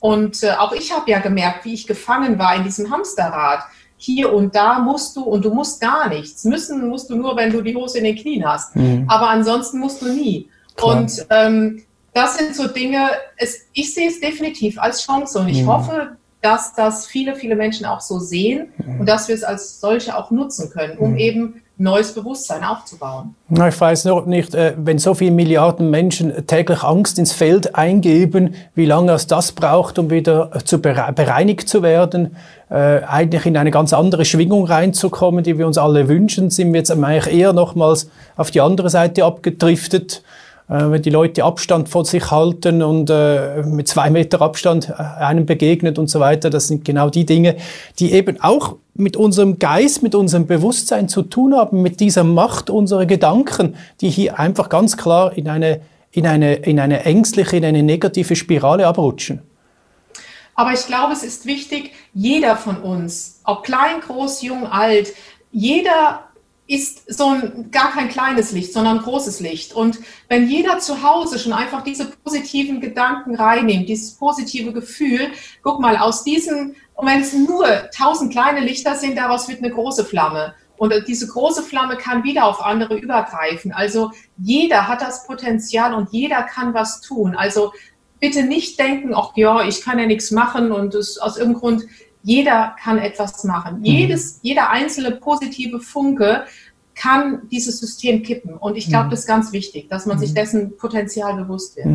Und 0.00 0.42
äh, 0.42 0.52
auch 0.52 0.72
ich 0.72 0.92
habe 0.92 1.10
ja 1.10 1.18
gemerkt, 1.18 1.64
wie 1.64 1.74
ich 1.74 1.86
gefangen 1.86 2.38
war 2.38 2.54
in 2.54 2.64
diesem 2.64 2.90
Hamsterrad. 2.90 3.60
Hier 3.96 4.32
und 4.32 4.54
da 4.54 4.78
musst 4.78 5.16
du 5.16 5.22
und 5.22 5.44
du 5.44 5.52
musst 5.52 5.80
gar 5.80 6.08
nichts. 6.08 6.44
Müssen 6.44 6.88
musst 6.88 7.08
du 7.10 7.16
nur, 7.16 7.36
wenn 7.36 7.50
du 7.50 7.62
die 7.62 7.74
Hose 7.74 7.98
in 7.98 8.04
den 8.04 8.16
Knien 8.16 8.46
hast. 8.46 8.76
Mhm. 8.76 9.06
Aber 9.08 9.30
ansonsten 9.30 9.78
musst 9.78 10.02
du 10.02 10.12
nie. 10.12 10.50
Klar. 10.76 10.98
Und 10.98 11.26
ähm, 11.30 11.82
das 12.12 12.36
sind 12.36 12.54
so 12.54 12.68
Dinge, 12.68 13.10
es, 13.36 13.66
ich 13.72 13.94
sehe 13.94 14.08
es 14.08 14.20
definitiv 14.20 14.78
als 14.78 15.02
Chance 15.04 15.38
und 15.38 15.48
ich 15.48 15.62
mhm. 15.62 15.66
hoffe, 15.66 16.16
dass 16.46 16.74
das 16.74 17.06
viele, 17.06 17.34
viele 17.34 17.56
Menschen 17.56 17.86
auch 17.86 18.00
so 18.00 18.20
sehen 18.20 18.68
mhm. 18.78 19.00
und 19.00 19.08
dass 19.08 19.26
wir 19.26 19.34
es 19.34 19.42
als 19.42 19.80
solche 19.80 20.16
auch 20.16 20.30
nutzen 20.30 20.70
können, 20.70 20.96
um 20.96 21.12
mhm. 21.12 21.18
eben 21.18 21.62
neues 21.76 22.14
Bewusstsein 22.14 22.62
aufzubauen. 22.62 23.34
Ich 23.50 23.80
weiß 23.80 24.04
noch 24.04 24.26
nicht, 24.26 24.54
äh, 24.54 24.74
wenn 24.78 24.98
so 24.98 25.14
viele 25.14 25.32
Milliarden 25.32 25.90
Menschen 25.90 26.46
täglich 26.46 26.84
Angst 26.84 27.18
ins 27.18 27.32
Feld 27.32 27.74
eingeben, 27.74 28.54
wie 28.76 28.86
lange 28.86 29.12
es 29.12 29.26
das 29.26 29.52
braucht, 29.52 29.98
um 29.98 30.08
wieder 30.08 30.52
zu 30.64 30.80
bereinigt 30.80 31.68
zu 31.68 31.82
werden, 31.82 32.36
äh, 32.70 33.02
eigentlich 33.02 33.44
in 33.44 33.56
eine 33.56 33.72
ganz 33.72 33.92
andere 33.92 34.24
Schwingung 34.24 34.66
reinzukommen, 34.66 35.42
die 35.42 35.58
wir 35.58 35.66
uns 35.66 35.78
alle 35.78 36.08
wünschen, 36.08 36.50
sind 36.50 36.72
wir 36.72 36.78
jetzt 36.78 36.92
eigentlich 36.92 37.26
eher 37.26 37.52
nochmals 37.52 38.08
auf 38.36 38.52
die 38.52 38.60
andere 38.60 38.88
Seite 38.88 39.24
abgedriftet 39.24 40.22
äh, 40.22 40.45
wenn 40.68 41.02
die 41.02 41.10
Leute 41.10 41.44
Abstand 41.44 41.88
von 41.88 42.04
sich 42.04 42.30
halten 42.30 42.82
und 42.82 43.08
äh, 43.08 43.62
mit 43.62 43.86
zwei 43.86 44.10
Meter 44.10 44.42
Abstand 44.42 44.90
äh, 44.90 44.94
einem 44.94 45.46
begegnet 45.46 45.98
und 45.98 46.08
so 46.08 46.18
weiter. 46.18 46.50
Das 46.50 46.68
sind 46.68 46.84
genau 46.84 47.08
die 47.08 47.24
Dinge, 47.24 47.56
die 47.98 48.12
eben 48.12 48.40
auch 48.40 48.76
mit 48.94 49.16
unserem 49.16 49.58
Geist, 49.58 50.02
mit 50.02 50.14
unserem 50.14 50.46
Bewusstsein 50.46 51.08
zu 51.08 51.22
tun 51.22 51.54
haben, 51.54 51.82
mit 51.82 52.00
dieser 52.00 52.24
Macht 52.24 52.70
unserer 52.70 53.06
Gedanken, 53.06 53.76
die 54.00 54.10
hier 54.10 54.38
einfach 54.38 54.68
ganz 54.68 54.96
klar 54.96 55.36
in 55.36 55.48
eine, 55.48 55.82
in 56.10 56.26
eine, 56.26 56.54
in 56.54 56.80
eine 56.80 57.04
ängstliche, 57.04 57.58
in 57.58 57.64
eine 57.64 57.82
negative 57.82 58.34
Spirale 58.34 58.86
abrutschen. 58.86 59.42
Aber 60.56 60.72
ich 60.72 60.86
glaube, 60.86 61.12
es 61.12 61.22
ist 61.22 61.46
wichtig, 61.46 61.92
jeder 62.14 62.56
von 62.56 62.78
uns, 62.78 63.40
ob 63.44 63.62
klein, 63.62 64.00
groß, 64.00 64.42
jung, 64.42 64.66
alt, 64.66 65.12
jeder 65.52 66.25
ist 66.68 67.12
so 67.12 67.28
ein, 67.28 67.70
gar 67.70 67.92
kein 67.92 68.08
kleines 68.08 68.52
Licht, 68.52 68.72
sondern 68.72 68.98
großes 68.98 69.40
Licht. 69.40 69.72
Und 69.72 69.98
wenn 70.28 70.48
jeder 70.48 70.78
zu 70.78 71.02
Hause 71.02 71.38
schon 71.38 71.52
einfach 71.52 71.82
diese 71.82 72.06
positiven 72.06 72.80
Gedanken 72.80 73.36
reinnimmt, 73.36 73.88
dieses 73.88 74.14
positive 74.14 74.72
Gefühl, 74.72 75.28
guck 75.62 75.80
mal, 75.80 75.96
aus 75.96 76.24
diesen, 76.24 76.74
und 76.94 77.06
wenn 77.06 77.20
es 77.20 77.32
nur 77.32 77.66
tausend 77.96 78.32
kleine 78.32 78.60
Lichter 78.60 78.96
sind, 78.96 79.16
daraus 79.16 79.48
wird 79.48 79.62
eine 79.62 79.72
große 79.72 80.04
Flamme. 80.04 80.54
Und 80.76 80.92
diese 81.06 81.26
große 81.28 81.62
Flamme 81.62 81.96
kann 81.96 82.24
wieder 82.24 82.44
auf 82.44 82.60
andere 82.60 82.98
übergreifen. 82.98 83.72
Also 83.72 84.10
jeder 84.36 84.88
hat 84.88 85.00
das 85.00 85.26
Potenzial 85.26 85.94
und 85.94 86.12
jeder 86.12 86.42
kann 86.42 86.74
was 86.74 87.00
tun. 87.00 87.34
Also 87.34 87.72
bitte 88.20 88.42
nicht 88.42 88.78
denken, 88.78 89.14
ach 89.14 89.32
ja, 89.36 89.62
ich 89.62 89.82
kann 89.82 89.98
ja 89.98 90.06
nichts 90.06 90.30
machen 90.30 90.72
und 90.72 90.94
aus 90.94 91.36
irgendeinem 91.36 91.54
Grund, 91.54 91.84
jeder 92.26 92.74
kann 92.82 92.98
etwas 92.98 93.44
machen. 93.44 93.78
Mhm. 93.78 93.84
Jedes, 93.84 94.40
jeder 94.42 94.70
einzelne 94.70 95.12
positive 95.12 95.78
Funke 95.78 96.42
kann 96.96 97.42
dieses 97.52 97.78
System 97.78 98.24
kippen. 98.24 98.54
Und 98.54 98.76
ich 98.76 98.88
glaube, 98.88 99.06
mhm. 99.06 99.10
das 99.10 99.20
ist 99.20 99.26
ganz 99.26 99.52
wichtig, 99.52 99.88
dass 99.88 100.06
man 100.06 100.18
sich 100.18 100.30
mhm. 100.30 100.34
dessen 100.34 100.76
Potenzial 100.76 101.36
bewusst 101.36 101.76
wird. 101.76 101.86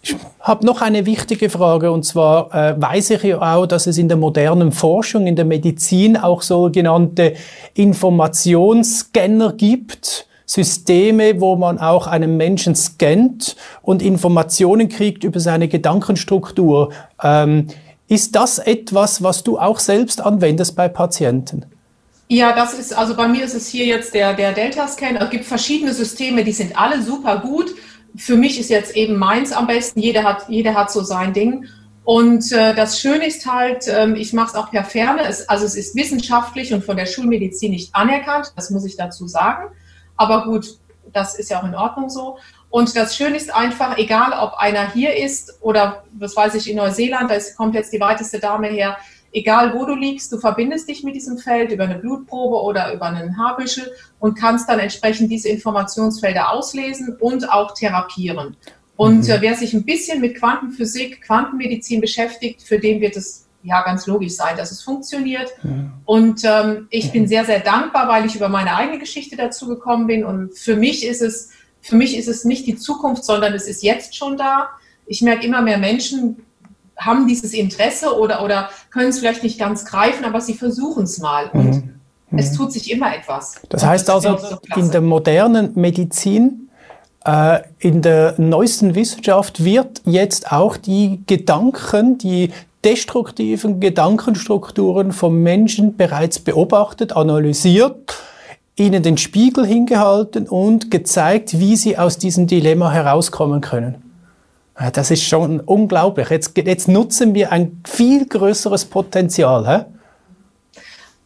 Ich 0.00 0.14
habe 0.38 0.64
noch 0.64 0.80
eine 0.80 1.06
wichtige 1.06 1.50
Frage 1.50 1.90
und 1.90 2.04
zwar 2.04 2.54
äh, 2.54 2.80
weiß 2.80 3.10
ich 3.10 3.24
ja 3.24 3.56
auch, 3.56 3.66
dass 3.66 3.88
es 3.88 3.98
in 3.98 4.06
der 4.06 4.16
modernen 4.16 4.70
Forschung, 4.70 5.26
in 5.26 5.34
der 5.34 5.44
Medizin 5.44 6.16
auch 6.16 6.42
sogenannte 6.42 7.34
Informationsscanner 7.74 9.54
gibt. 9.54 10.26
Systeme, 10.46 11.42
wo 11.42 11.56
man 11.56 11.78
auch 11.78 12.06
einen 12.06 12.38
Menschen 12.38 12.74
scannt 12.74 13.54
und 13.82 14.00
Informationen 14.00 14.88
kriegt 14.88 15.22
über 15.22 15.40
seine 15.40 15.68
Gedankenstruktur. 15.68 16.90
Ähm, 17.22 17.66
Ist 18.08 18.34
das 18.34 18.58
etwas, 18.58 19.22
was 19.22 19.44
du 19.44 19.58
auch 19.58 19.78
selbst 19.78 20.20
anwendest 20.22 20.74
bei 20.74 20.88
Patienten? 20.88 21.66
Ja, 22.28 22.54
das 22.54 22.74
ist, 22.74 22.96
also 22.96 23.14
bei 23.14 23.28
mir 23.28 23.44
ist 23.44 23.54
es 23.54 23.68
hier 23.68 23.86
jetzt 23.86 24.14
der, 24.14 24.34
der 24.34 24.52
Delta-Scan. 24.52 25.16
Es 25.16 25.30
gibt 25.30 25.44
verschiedene 25.44 25.94
Systeme, 25.94 26.44
die 26.44 26.52
sind 26.52 26.78
alle 26.78 27.02
super 27.02 27.38
gut. 27.38 27.74
Für 28.16 28.36
mich 28.36 28.58
ist 28.58 28.70
jetzt 28.70 28.96
eben 28.96 29.16
meins 29.16 29.52
am 29.52 29.66
besten. 29.66 30.00
Jeder 30.00 30.24
hat, 30.24 30.48
jeder 30.48 30.74
hat 30.74 30.90
so 30.90 31.02
sein 31.02 31.32
Ding. 31.32 31.66
Und 32.04 32.52
äh, 32.52 32.74
das 32.74 32.98
Schöne 32.98 33.26
ist 33.26 33.44
halt, 33.46 33.84
ähm, 33.88 34.14
ich 34.16 34.32
mache 34.32 34.48
es 34.48 34.54
auch 34.54 34.70
per 34.70 34.84
Ferne. 34.84 35.22
Es, 35.26 35.46
also 35.48 35.66
es 35.66 35.76
ist 35.76 35.94
wissenschaftlich 35.94 36.72
und 36.72 36.84
von 36.84 36.96
der 36.96 37.04
Schulmedizin 37.04 37.72
nicht 37.72 37.94
anerkannt. 37.94 38.52
Das 38.56 38.70
muss 38.70 38.86
ich 38.86 38.96
dazu 38.96 39.26
sagen. 39.26 39.70
Aber 40.16 40.44
gut, 40.44 40.78
das 41.12 41.38
ist 41.38 41.50
ja 41.50 41.60
auch 41.60 41.66
in 41.66 41.74
Ordnung 41.74 42.08
so. 42.08 42.38
Und 42.70 42.94
das 42.96 43.16
Schöne 43.16 43.36
ist 43.36 43.54
einfach, 43.54 43.96
egal 43.96 44.32
ob 44.32 44.54
einer 44.54 44.92
hier 44.92 45.16
ist 45.16 45.58
oder, 45.62 46.04
was 46.12 46.36
weiß 46.36 46.54
ich, 46.54 46.70
in 46.70 46.76
Neuseeland, 46.76 47.30
da 47.30 47.38
kommt 47.56 47.74
jetzt 47.74 47.92
die 47.92 48.00
weiteste 48.00 48.38
Dame 48.40 48.68
her, 48.68 48.98
egal 49.32 49.74
wo 49.74 49.86
du 49.86 49.94
liegst, 49.94 50.32
du 50.32 50.38
verbindest 50.38 50.88
dich 50.88 51.02
mit 51.02 51.14
diesem 51.14 51.38
Feld 51.38 51.72
über 51.72 51.84
eine 51.84 51.98
Blutprobe 51.98 52.62
oder 52.62 52.92
über 52.92 53.06
einen 53.06 53.38
Haarbüschel 53.38 53.90
und 54.18 54.38
kannst 54.38 54.68
dann 54.68 54.78
entsprechend 54.78 55.30
diese 55.30 55.48
Informationsfelder 55.48 56.50
auslesen 56.50 57.16
und 57.20 57.50
auch 57.50 57.72
therapieren. 57.74 58.56
Und 58.96 59.24
mhm. 59.24 59.30
äh, 59.30 59.40
wer 59.40 59.54
sich 59.54 59.74
ein 59.74 59.84
bisschen 59.84 60.20
mit 60.20 60.36
Quantenphysik, 60.36 61.22
Quantenmedizin 61.22 62.00
beschäftigt, 62.00 62.62
für 62.62 62.78
den 62.78 63.00
wird 63.00 63.16
es 63.16 63.46
ja 63.62 63.82
ganz 63.82 64.06
logisch 64.06 64.34
sein, 64.34 64.56
dass 64.56 64.72
es 64.72 64.82
funktioniert. 64.82 65.50
Ja. 65.62 65.70
Und 66.04 66.42
ähm, 66.44 66.86
ich 66.90 67.12
bin 67.12 67.28
sehr, 67.28 67.44
sehr 67.44 67.60
dankbar, 67.60 68.08
weil 68.08 68.24
ich 68.26 68.34
über 68.34 68.48
meine 68.48 68.74
eigene 68.74 68.98
Geschichte 68.98 69.36
dazu 69.36 69.68
gekommen 69.68 70.06
bin. 70.06 70.24
Und 70.24 70.56
für 70.56 70.76
mich 70.76 71.06
ist 71.06 71.22
es, 71.22 71.50
für 71.80 71.96
mich 71.96 72.16
ist 72.16 72.28
es 72.28 72.44
nicht 72.44 72.66
die 72.66 72.76
Zukunft, 72.76 73.24
sondern 73.24 73.54
es 73.54 73.66
ist 73.66 73.82
jetzt 73.82 74.16
schon 74.16 74.36
da. 74.36 74.68
Ich 75.06 75.22
merke 75.22 75.46
immer 75.46 75.62
mehr 75.62 75.78
Menschen 75.78 76.36
haben 76.98 77.26
dieses 77.26 77.52
Interesse 77.54 78.18
oder, 78.18 78.44
oder 78.44 78.70
können 78.90 79.08
es 79.08 79.18
vielleicht 79.18 79.42
nicht 79.42 79.58
ganz 79.58 79.84
greifen, 79.84 80.24
aber 80.24 80.40
sie 80.40 80.54
versuchen 80.54 81.04
es 81.04 81.18
mal. 81.18 81.48
Und 81.52 81.86
mhm. 82.30 82.38
es 82.38 82.52
tut 82.52 82.72
sich 82.72 82.90
immer 82.90 83.14
etwas. 83.14 83.60
Das 83.68 83.84
heißt 83.84 84.10
also, 84.10 84.36
so 84.36 84.58
in 84.76 84.90
der 84.90 85.00
modernen 85.00 85.72
Medizin, 85.74 86.68
äh, 87.24 87.60
in 87.78 88.02
der 88.02 88.34
neuesten 88.38 88.94
Wissenschaft 88.94 89.64
wird 89.64 90.02
jetzt 90.04 90.50
auch 90.50 90.76
die 90.76 91.22
Gedanken, 91.26 92.18
die 92.18 92.50
destruktiven 92.84 93.80
Gedankenstrukturen 93.80 95.12
vom 95.12 95.42
Menschen 95.42 95.96
bereits 95.96 96.38
beobachtet, 96.38 97.12
analysiert, 97.12 98.16
ihnen 98.78 99.02
den 99.02 99.18
Spiegel 99.18 99.66
hingehalten 99.66 100.48
und 100.48 100.90
gezeigt, 100.90 101.58
wie 101.58 101.76
sie 101.76 101.98
aus 101.98 102.18
diesem 102.18 102.46
Dilemma 102.46 102.90
herauskommen 102.90 103.60
können. 103.60 104.02
Das 104.92 105.10
ist 105.10 105.24
schon 105.24 105.60
unglaublich. 105.60 106.30
Jetzt, 106.30 106.56
jetzt 106.56 106.86
nutzen 106.86 107.34
wir 107.34 107.50
ein 107.50 107.82
viel 107.84 108.26
größeres 108.26 108.84
Potenzial. 108.84 109.66
Hä? 109.66 109.84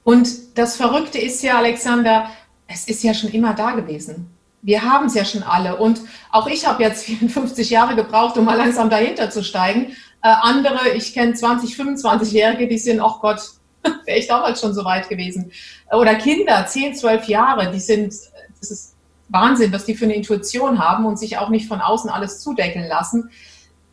Und 0.04 0.56
das 0.56 0.76
Verrückte 0.76 1.18
ist 1.18 1.42
ja, 1.42 1.58
Alexander, 1.58 2.26
es 2.66 2.88
ist 2.88 3.02
ja 3.02 3.12
schon 3.12 3.30
immer 3.30 3.52
da 3.52 3.72
gewesen. 3.72 4.30
Wir 4.62 4.82
haben 4.82 5.06
es 5.06 5.14
ja 5.14 5.24
schon 5.24 5.42
alle. 5.42 5.76
Und 5.76 6.00
auch 6.30 6.46
ich 6.46 6.66
habe 6.66 6.82
jetzt 6.82 7.04
54 7.04 7.68
Jahre 7.68 7.94
gebraucht, 7.94 8.38
um 8.38 8.46
mal 8.46 8.56
langsam 8.56 8.88
dahinter 8.88 9.30
zu 9.30 9.44
steigen. 9.44 9.92
Äh, 10.22 10.28
andere, 10.40 10.90
ich 10.94 11.12
kenne 11.12 11.34
20, 11.34 11.74
25-Jährige, 11.76 12.68
die 12.68 12.78
sind, 12.78 13.00
ach 13.00 13.20
Gott, 13.20 13.40
wäre 14.04 14.18
ich 14.18 14.28
damals 14.28 14.60
schon 14.60 14.74
so 14.74 14.84
weit 14.84 15.08
gewesen. 15.08 15.52
Oder 15.90 16.14
Kinder, 16.16 16.66
10, 16.66 16.94
12 16.94 17.28
Jahre, 17.28 17.70
die 17.70 17.80
sind, 17.80 18.14
das 18.60 18.70
ist 18.70 18.94
Wahnsinn, 19.28 19.72
was 19.72 19.84
die 19.84 19.94
für 19.94 20.04
eine 20.04 20.14
Intuition 20.14 20.78
haben 20.78 21.06
und 21.06 21.18
sich 21.18 21.38
auch 21.38 21.48
nicht 21.48 21.66
von 21.66 21.80
außen 21.80 22.10
alles 22.10 22.40
zudecken 22.40 22.84
lassen. 22.86 23.30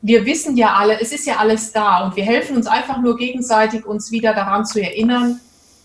Wir 0.01 0.25
wissen 0.25 0.55
ja 0.55 0.75
alle, 0.75 0.99
es 1.01 1.11
ist 1.11 1.25
ja 1.25 1.37
alles 1.37 1.71
da 1.71 2.05
und 2.05 2.15
wir 2.15 2.23
helfen 2.23 2.55
uns 2.55 2.67
einfach 2.67 3.01
nur 3.01 3.17
gegenseitig, 3.17 3.85
uns 3.85 4.11
wieder 4.11 4.33
daran 4.33 4.65
zu 4.65 4.81
erinnern, 4.81 5.39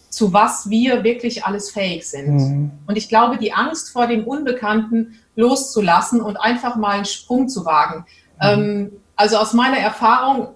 zu 0.08 0.32
was 0.32 0.70
wir 0.70 1.02
wirklich 1.02 1.44
alles 1.44 1.70
fähig 1.70 2.08
sind. 2.08 2.36
Mhm. 2.36 2.70
Und 2.86 2.96
ich 2.96 3.08
glaube, 3.08 3.36
die 3.36 3.52
Angst 3.52 3.90
vor 3.90 4.06
dem 4.06 4.24
Unbekannten 4.24 5.18
loszulassen 5.34 6.20
und 6.20 6.36
einfach 6.36 6.76
mal 6.76 6.92
einen 6.92 7.04
Sprung 7.04 7.48
zu 7.48 7.64
wagen. 7.64 8.06
Mhm. 8.40 8.42
Ähm, 8.42 8.92
also 9.16 9.36
aus 9.38 9.52
meiner 9.52 9.78
Erfahrung 9.78 10.48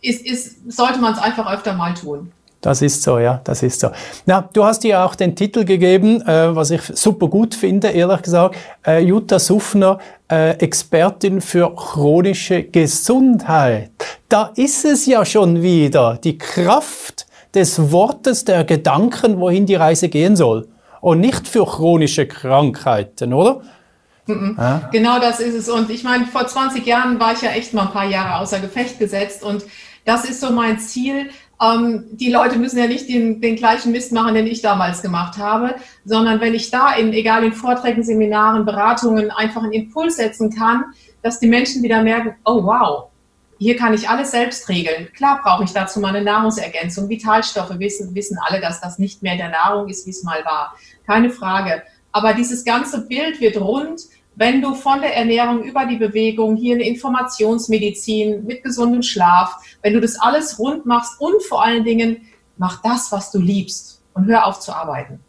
ist, 0.00 0.24
ist, 0.24 0.72
sollte 0.72 1.00
man 1.00 1.14
es 1.14 1.18
einfach 1.18 1.52
öfter 1.52 1.74
mal 1.74 1.94
tun. 1.94 2.32
Das 2.64 2.80
ist 2.80 3.02
so, 3.02 3.18
ja, 3.18 3.42
das 3.44 3.62
ist 3.62 3.78
so. 3.78 3.90
Na, 4.24 4.48
du 4.50 4.64
hast 4.64 4.84
dir 4.84 5.04
auch 5.04 5.14
den 5.14 5.36
Titel 5.36 5.66
gegeben, 5.66 6.22
äh, 6.22 6.56
was 6.56 6.70
ich 6.70 6.80
super 6.94 7.28
gut 7.28 7.54
finde, 7.54 7.88
ehrlich 7.88 8.22
gesagt, 8.22 8.56
äh, 8.86 9.00
Jutta 9.00 9.38
Suffner, 9.38 9.98
äh, 10.32 10.52
Expertin 10.52 11.42
für 11.42 11.74
chronische 11.76 12.62
Gesundheit. 12.62 13.90
Da 14.30 14.50
ist 14.56 14.86
es 14.86 15.04
ja 15.04 15.26
schon 15.26 15.60
wieder, 15.60 16.18
die 16.24 16.38
Kraft 16.38 17.26
des 17.52 17.92
Wortes, 17.92 18.46
der 18.46 18.64
Gedanken, 18.64 19.40
wohin 19.40 19.66
die 19.66 19.74
Reise 19.74 20.08
gehen 20.08 20.34
soll. 20.34 20.66
Und 21.02 21.20
nicht 21.20 21.46
für 21.46 21.66
chronische 21.66 22.26
Krankheiten, 22.26 23.34
oder? 23.34 23.60
Mhm. 24.24 24.56
Ja? 24.58 24.88
Genau 24.90 25.18
das 25.18 25.38
ist 25.38 25.54
es. 25.54 25.68
Und 25.68 25.90
ich 25.90 26.02
meine, 26.02 26.24
vor 26.24 26.46
20 26.46 26.86
Jahren 26.86 27.20
war 27.20 27.34
ich 27.34 27.42
ja 27.42 27.50
echt 27.50 27.74
mal 27.74 27.82
ein 27.82 27.92
paar 27.92 28.06
Jahre 28.06 28.40
außer 28.40 28.58
Gefecht 28.60 28.98
gesetzt. 28.98 29.42
Und 29.42 29.66
das 30.06 30.24
ist 30.24 30.40
so 30.40 30.50
mein 30.50 30.78
Ziel. 30.78 31.28
Ähm, 31.60 32.04
die 32.12 32.30
Leute 32.30 32.58
müssen 32.58 32.78
ja 32.78 32.86
nicht 32.86 33.08
den, 33.08 33.40
den, 33.40 33.56
gleichen 33.56 33.92
Mist 33.92 34.12
machen, 34.12 34.34
den 34.34 34.46
ich 34.46 34.62
damals 34.62 35.02
gemacht 35.02 35.38
habe, 35.38 35.76
sondern 36.04 36.40
wenn 36.40 36.54
ich 36.54 36.70
da 36.70 36.94
in, 36.94 37.12
egal 37.12 37.44
in 37.44 37.52
Vorträgen, 37.52 38.02
Seminaren, 38.02 38.64
Beratungen, 38.64 39.30
einfach 39.30 39.62
einen 39.62 39.72
Impuls 39.72 40.16
setzen 40.16 40.54
kann, 40.54 40.84
dass 41.22 41.38
die 41.38 41.48
Menschen 41.48 41.82
wieder 41.82 42.02
merken, 42.02 42.34
oh 42.44 42.64
wow, 42.64 43.08
hier 43.58 43.76
kann 43.76 43.94
ich 43.94 44.08
alles 44.08 44.32
selbst 44.32 44.68
regeln. 44.68 45.08
Klar 45.16 45.40
brauche 45.42 45.64
ich 45.64 45.72
dazu 45.72 46.00
mal 46.00 46.08
eine 46.08 46.22
Nahrungsergänzung. 46.22 47.08
Vitalstoffe 47.08 47.78
wissen, 47.78 48.14
wissen 48.14 48.38
alle, 48.46 48.60
dass 48.60 48.80
das 48.80 48.98
nicht 48.98 49.22
mehr 49.22 49.36
der 49.36 49.48
Nahrung 49.48 49.88
ist, 49.88 50.06
wie 50.06 50.10
es 50.10 50.22
mal 50.24 50.44
war. 50.44 50.76
Keine 51.06 51.30
Frage. 51.30 51.82
Aber 52.12 52.34
dieses 52.34 52.64
ganze 52.64 53.06
Bild 53.06 53.40
wird 53.40 53.56
rund, 53.56 54.02
wenn 54.36 54.60
du 54.60 54.74
von 54.74 55.00
der 55.00 55.16
Ernährung 55.16 55.62
über 55.62 55.86
die 55.86 55.96
Bewegung, 55.96 56.56
hier 56.56 56.74
eine 56.74 56.86
Informationsmedizin 56.86 58.44
mit 58.44 58.62
gesundem 58.62 59.02
Schlaf, 59.02 59.56
wenn 59.82 59.94
du 59.94 60.00
das 60.00 60.18
alles 60.20 60.58
rund 60.58 60.86
machst 60.86 61.20
und 61.20 61.42
vor 61.44 61.64
allen 61.64 61.84
Dingen 61.84 62.28
mach 62.56 62.82
das, 62.82 63.12
was 63.12 63.30
du 63.30 63.38
liebst 63.38 64.00
und 64.14 64.26
hör 64.26 64.46
auf 64.46 64.60
zu 64.60 64.72
arbeiten. 64.72 65.20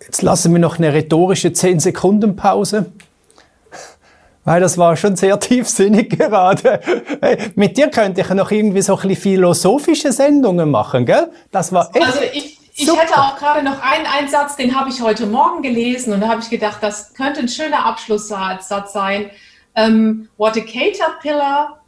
Jetzt 0.00 0.22
lassen 0.22 0.52
wir 0.52 0.60
noch 0.60 0.78
eine 0.78 0.92
rhetorische 0.92 1.48
10-Sekunden-Pause. 1.48 2.92
Weil 4.44 4.60
das 4.60 4.78
war 4.78 4.96
schon 4.96 5.16
sehr 5.16 5.40
tiefsinnig 5.40 6.10
gerade. 6.10 6.80
Hey, 7.20 7.50
mit 7.56 7.76
dir 7.76 7.88
könnte 7.88 8.20
ich 8.20 8.28
noch 8.28 8.52
irgendwie 8.52 8.80
so 8.80 8.94
ein 8.94 9.00
bisschen 9.08 9.20
philosophische 9.20 10.12
Sendungen 10.12 10.70
machen, 10.70 11.04
gell? 11.04 11.32
Das 11.50 11.72
war 11.72 11.90
echt. 11.92 12.06
Also 12.06 12.20
ich, 12.32 12.55
ich 12.76 12.96
hätte 12.96 13.16
auch 13.16 13.38
gerade 13.38 13.62
noch 13.62 13.80
einen 13.80 14.06
Einsatz, 14.06 14.56
den 14.56 14.78
habe 14.78 14.90
ich 14.90 15.00
heute 15.00 15.26
Morgen 15.26 15.62
gelesen 15.62 16.12
und 16.12 16.20
da 16.20 16.28
habe 16.28 16.40
ich 16.40 16.50
gedacht, 16.50 16.78
das 16.82 17.14
könnte 17.14 17.40
ein 17.40 17.48
schöner 17.48 17.84
Abschlusssatz 17.86 18.92
sein. 18.92 19.30
Um, 19.74 19.82
ähm, 19.82 20.28
what 20.38 20.56
a 20.56 20.60
caterpillar 20.60 21.80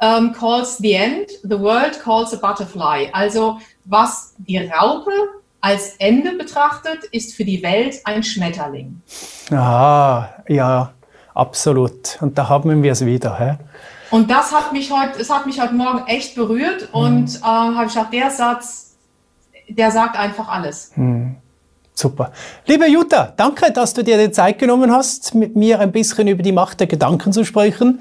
um, 0.00 0.32
calls 0.32 0.78
the 0.78 0.94
end, 0.94 1.30
the 1.42 1.58
world 1.58 2.00
calls 2.02 2.32
a 2.32 2.36
butterfly. 2.36 3.08
Also 3.12 3.60
was 3.84 4.34
die 4.38 4.58
Raupe 4.58 5.12
als 5.60 5.94
Ende 5.98 6.32
betrachtet, 6.32 7.04
ist 7.12 7.34
für 7.34 7.44
die 7.44 7.62
Welt 7.62 8.00
ein 8.04 8.22
Schmetterling. 8.22 9.00
Ah, 9.52 10.28
ja, 10.48 10.92
Absolut. 11.34 12.18
Und 12.20 12.36
da 12.36 12.48
haben 12.48 12.82
wir 12.82 12.92
es 12.92 13.04
wieder. 13.04 13.38
Hä? 13.38 13.56
Und 14.10 14.30
das 14.30 14.52
hat 14.52 14.72
mich 14.72 14.90
heute, 14.90 15.20
es 15.20 15.30
hat 15.30 15.46
mich 15.46 15.60
heute 15.60 15.74
Morgen 15.74 16.06
echt 16.06 16.34
berührt 16.34 16.88
mhm. 16.92 17.00
und 17.00 17.36
äh, 17.36 17.42
habe 17.42 17.86
ich 17.86 17.94
gedacht, 17.94 18.12
der 18.12 18.30
Satz, 18.30 18.89
der 19.70 19.90
sagt 19.90 20.18
einfach 20.18 20.48
alles. 20.48 20.92
Mhm. 20.96 21.36
Super. 22.00 22.32
Liebe 22.64 22.86
Jutta, 22.86 23.34
danke, 23.36 23.70
dass 23.72 23.92
du 23.92 24.02
dir 24.02 24.16
die 24.16 24.32
Zeit 24.32 24.58
genommen 24.58 24.90
hast, 24.90 25.34
mit 25.34 25.54
mir 25.54 25.80
ein 25.80 25.92
bisschen 25.92 26.28
über 26.28 26.42
die 26.42 26.50
Macht 26.50 26.80
der 26.80 26.86
Gedanken 26.86 27.30
zu 27.30 27.44
sprechen. 27.44 28.00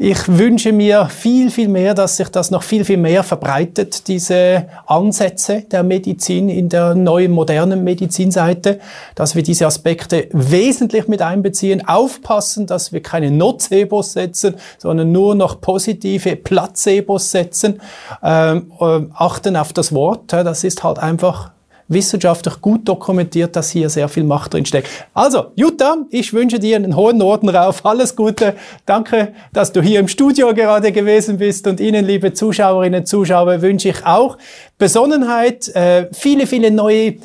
Ich 0.00 0.26
wünsche 0.26 0.72
mir 0.72 1.06
viel, 1.06 1.52
viel 1.52 1.68
mehr, 1.68 1.94
dass 1.94 2.16
sich 2.16 2.28
das 2.28 2.50
noch 2.50 2.64
viel, 2.64 2.84
viel 2.84 2.96
mehr 2.96 3.22
verbreitet, 3.22 4.08
diese 4.08 4.66
Ansätze 4.86 5.62
der 5.62 5.84
Medizin 5.84 6.48
in 6.48 6.68
der 6.68 6.96
neuen, 6.96 7.30
modernen 7.30 7.84
Medizinseite, 7.84 8.80
dass 9.14 9.36
wir 9.36 9.44
diese 9.44 9.64
Aspekte 9.64 10.26
wesentlich 10.32 11.06
mit 11.06 11.22
einbeziehen, 11.22 11.86
aufpassen, 11.86 12.66
dass 12.66 12.92
wir 12.92 13.00
keine 13.00 13.30
Nocebos 13.30 14.14
setzen, 14.14 14.56
sondern 14.76 15.12
nur 15.12 15.36
noch 15.36 15.60
positive 15.60 16.34
Placebos 16.34 17.30
setzen, 17.30 17.80
ähm, 18.24 18.72
äh, 18.80 19.02
achten 19.14 19.56
auf 19.56 19.72
das 19.72 19.94
Wort. 19.94 20.32
Das 20.32 20.64
ist 20.64 20.82
halt 20.82 20.98
einfach 20.98 21.52
wissenschaftlich 21.88 22.60
gut 22.60 22.88
dokumentiert, 22.88 23.54
dass 23.56 23.70
hier 23.70 23.88
sehr 23.88 24.08
viel 24.08 24.24
Macht 24.24 24.54
drin 24.54 24.66
steckt. 24.66 24.88
Also, 25.14 25.52
Jutta, 25.54 25.98
ich 26.10 26.32
wünsche 26.32 26.58
dir 26.58 26.76
einen 26.76 26.96
hohen 26.96 27.18
Norden 27.18 27.48
rauf. 27.48 27.84
Alles 27.84 28.16
Gute. 28.16 28.54
Danke, 28.84 29.32
dass 29.52 29.72
du 29.72 29.80
hier 29.80 30.00
im 30.00 30.08
Studio 30.08 30.52
gerade 30.54 30.92
gewesen 30.92 31.38
bist. 31.38 31.66
Und 31.66 31.80
Ihnen, 31.80 32.04
liebe 32.04 32.32
Zuschauerinnen 32.32 33.00
und 33.00 33.06
Zuschauer, 33.06 33.62
wünsche 33.62 33.90
ich 33.90 34.04
auch 34.04 34.36
Besonnenheit, 34.78 35.68
äh, 35.74 36.08
viele, 36.12 36.46
viele 36.46 36.70
neue 36.70 37.16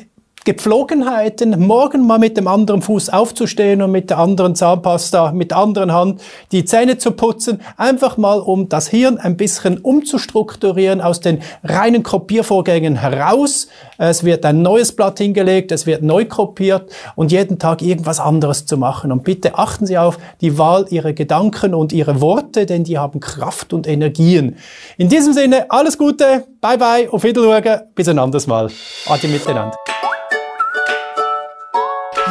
Gepflogenheiten, 0.44 1.64
morgen 1.64 2.04
mal 2.04 2.18
mit 2.18 2.36
dem 2.36 2.48
anderen 2.48 2.82
Fuß 2.82 3.10
aufzustehen 3.10 3.80
und 3.80 3.92
mit 3.92 4.10
der 4.10 4.18
anderen 4.18 4.56
Zahnpasta, 4.56 5.30
mit 5.30 5.52
der 5.52 5.58
anderen 5.58 5.92
Hand 5.92 6.20
die 6.50 6.64
Zähne 6.64 6.98
zu 6.98 7.12
putzen, 7.12 7.60
einfach 7.76 8.16
mal 8.16 8.40
um 8.40 8.68
das 8.68 8.88
Hirn 8.88 9.18
ein 9.18 9.36
bisschen 9.36 9.78
umzustrukturieren 9.78 11.00
aus 11.00 11.20
den 11.20 11.42
reinen 11.62 12.02
Kopiervorgängen 12.02 12.96
heraus. 12.96 13.68
Es 13.98 14.24
wird 14.24 14.44
ein 14.44 14.62
neues 14.62 14.90
Blatt 14.96 15.18
hingelegt, 15.18 15.70
es 15.70 15.86
wird 15.86 16.02
neu 16.02 16.24
kopiert 16.24 16.90
und 17.14 17.30
jeden 17.30 17.60
Tag 17.60 17.80
irgendwas 17.80 18.18
anderes 18.18 18.66
zu 18.66 18.76
machen. 18.76 19.12
Und 19.12 19.22
bitte 19.22 19.56
achten 19.56 19.86
Sie 19.86 19.96
auf 19.96 20.18
die 20.40 20.58
Wahl 20.58 20.86
Ihrer 20.90 21.12
Gedanken 21.12 21.72
und 21.72 21.92
Ihrer 21.92 22.20
Worte, 22.20 22.66
denn 22.66 22.82
die 22.82 22.98
haben 22.98 23.20
Kraft 23.20 23.72
und 23.72 23.86
Energien. 23.86 24.56
In 24.98 25.08
diesem 25.08 25.34
Sinne, 25.34 25.70
alles 25.70 25.96
Gute, 25.96 26.44
bye 26.60 26.78
bye, 26.78 27.08
auf 27.12 27.22
Wiedersehen, 27.22 27.80
bis 27.94 28.08
ein 28.08 28.18
anderes 28.18 28.48
Mal. 28.48 28.68
Adi 29.06 29.28
miteinander. 29.28 29.76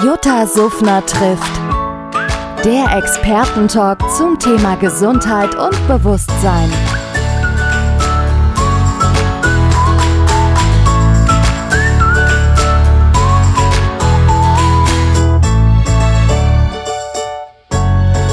Jutta 0.04 0.48
Suffner 0.48 1.06
trifft. 1.06 1.62
Der 2.66 2.98
Expertentalk 2.98 4.00
zum 4.18 4.40
Thema 4.40 4.76
Gesundheit 4.78 5.54
und 5.54 5.88
Bewusstsein. 5.88 6.72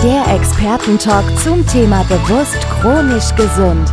Der 0.03 0.35
Expertentalk 0.35 1.25
zum 1.43 1.67
Thema 1.67 2.03
bewusst 2.05 2.57
chronisch 2.81 3.35
gesund. 3.35 3.93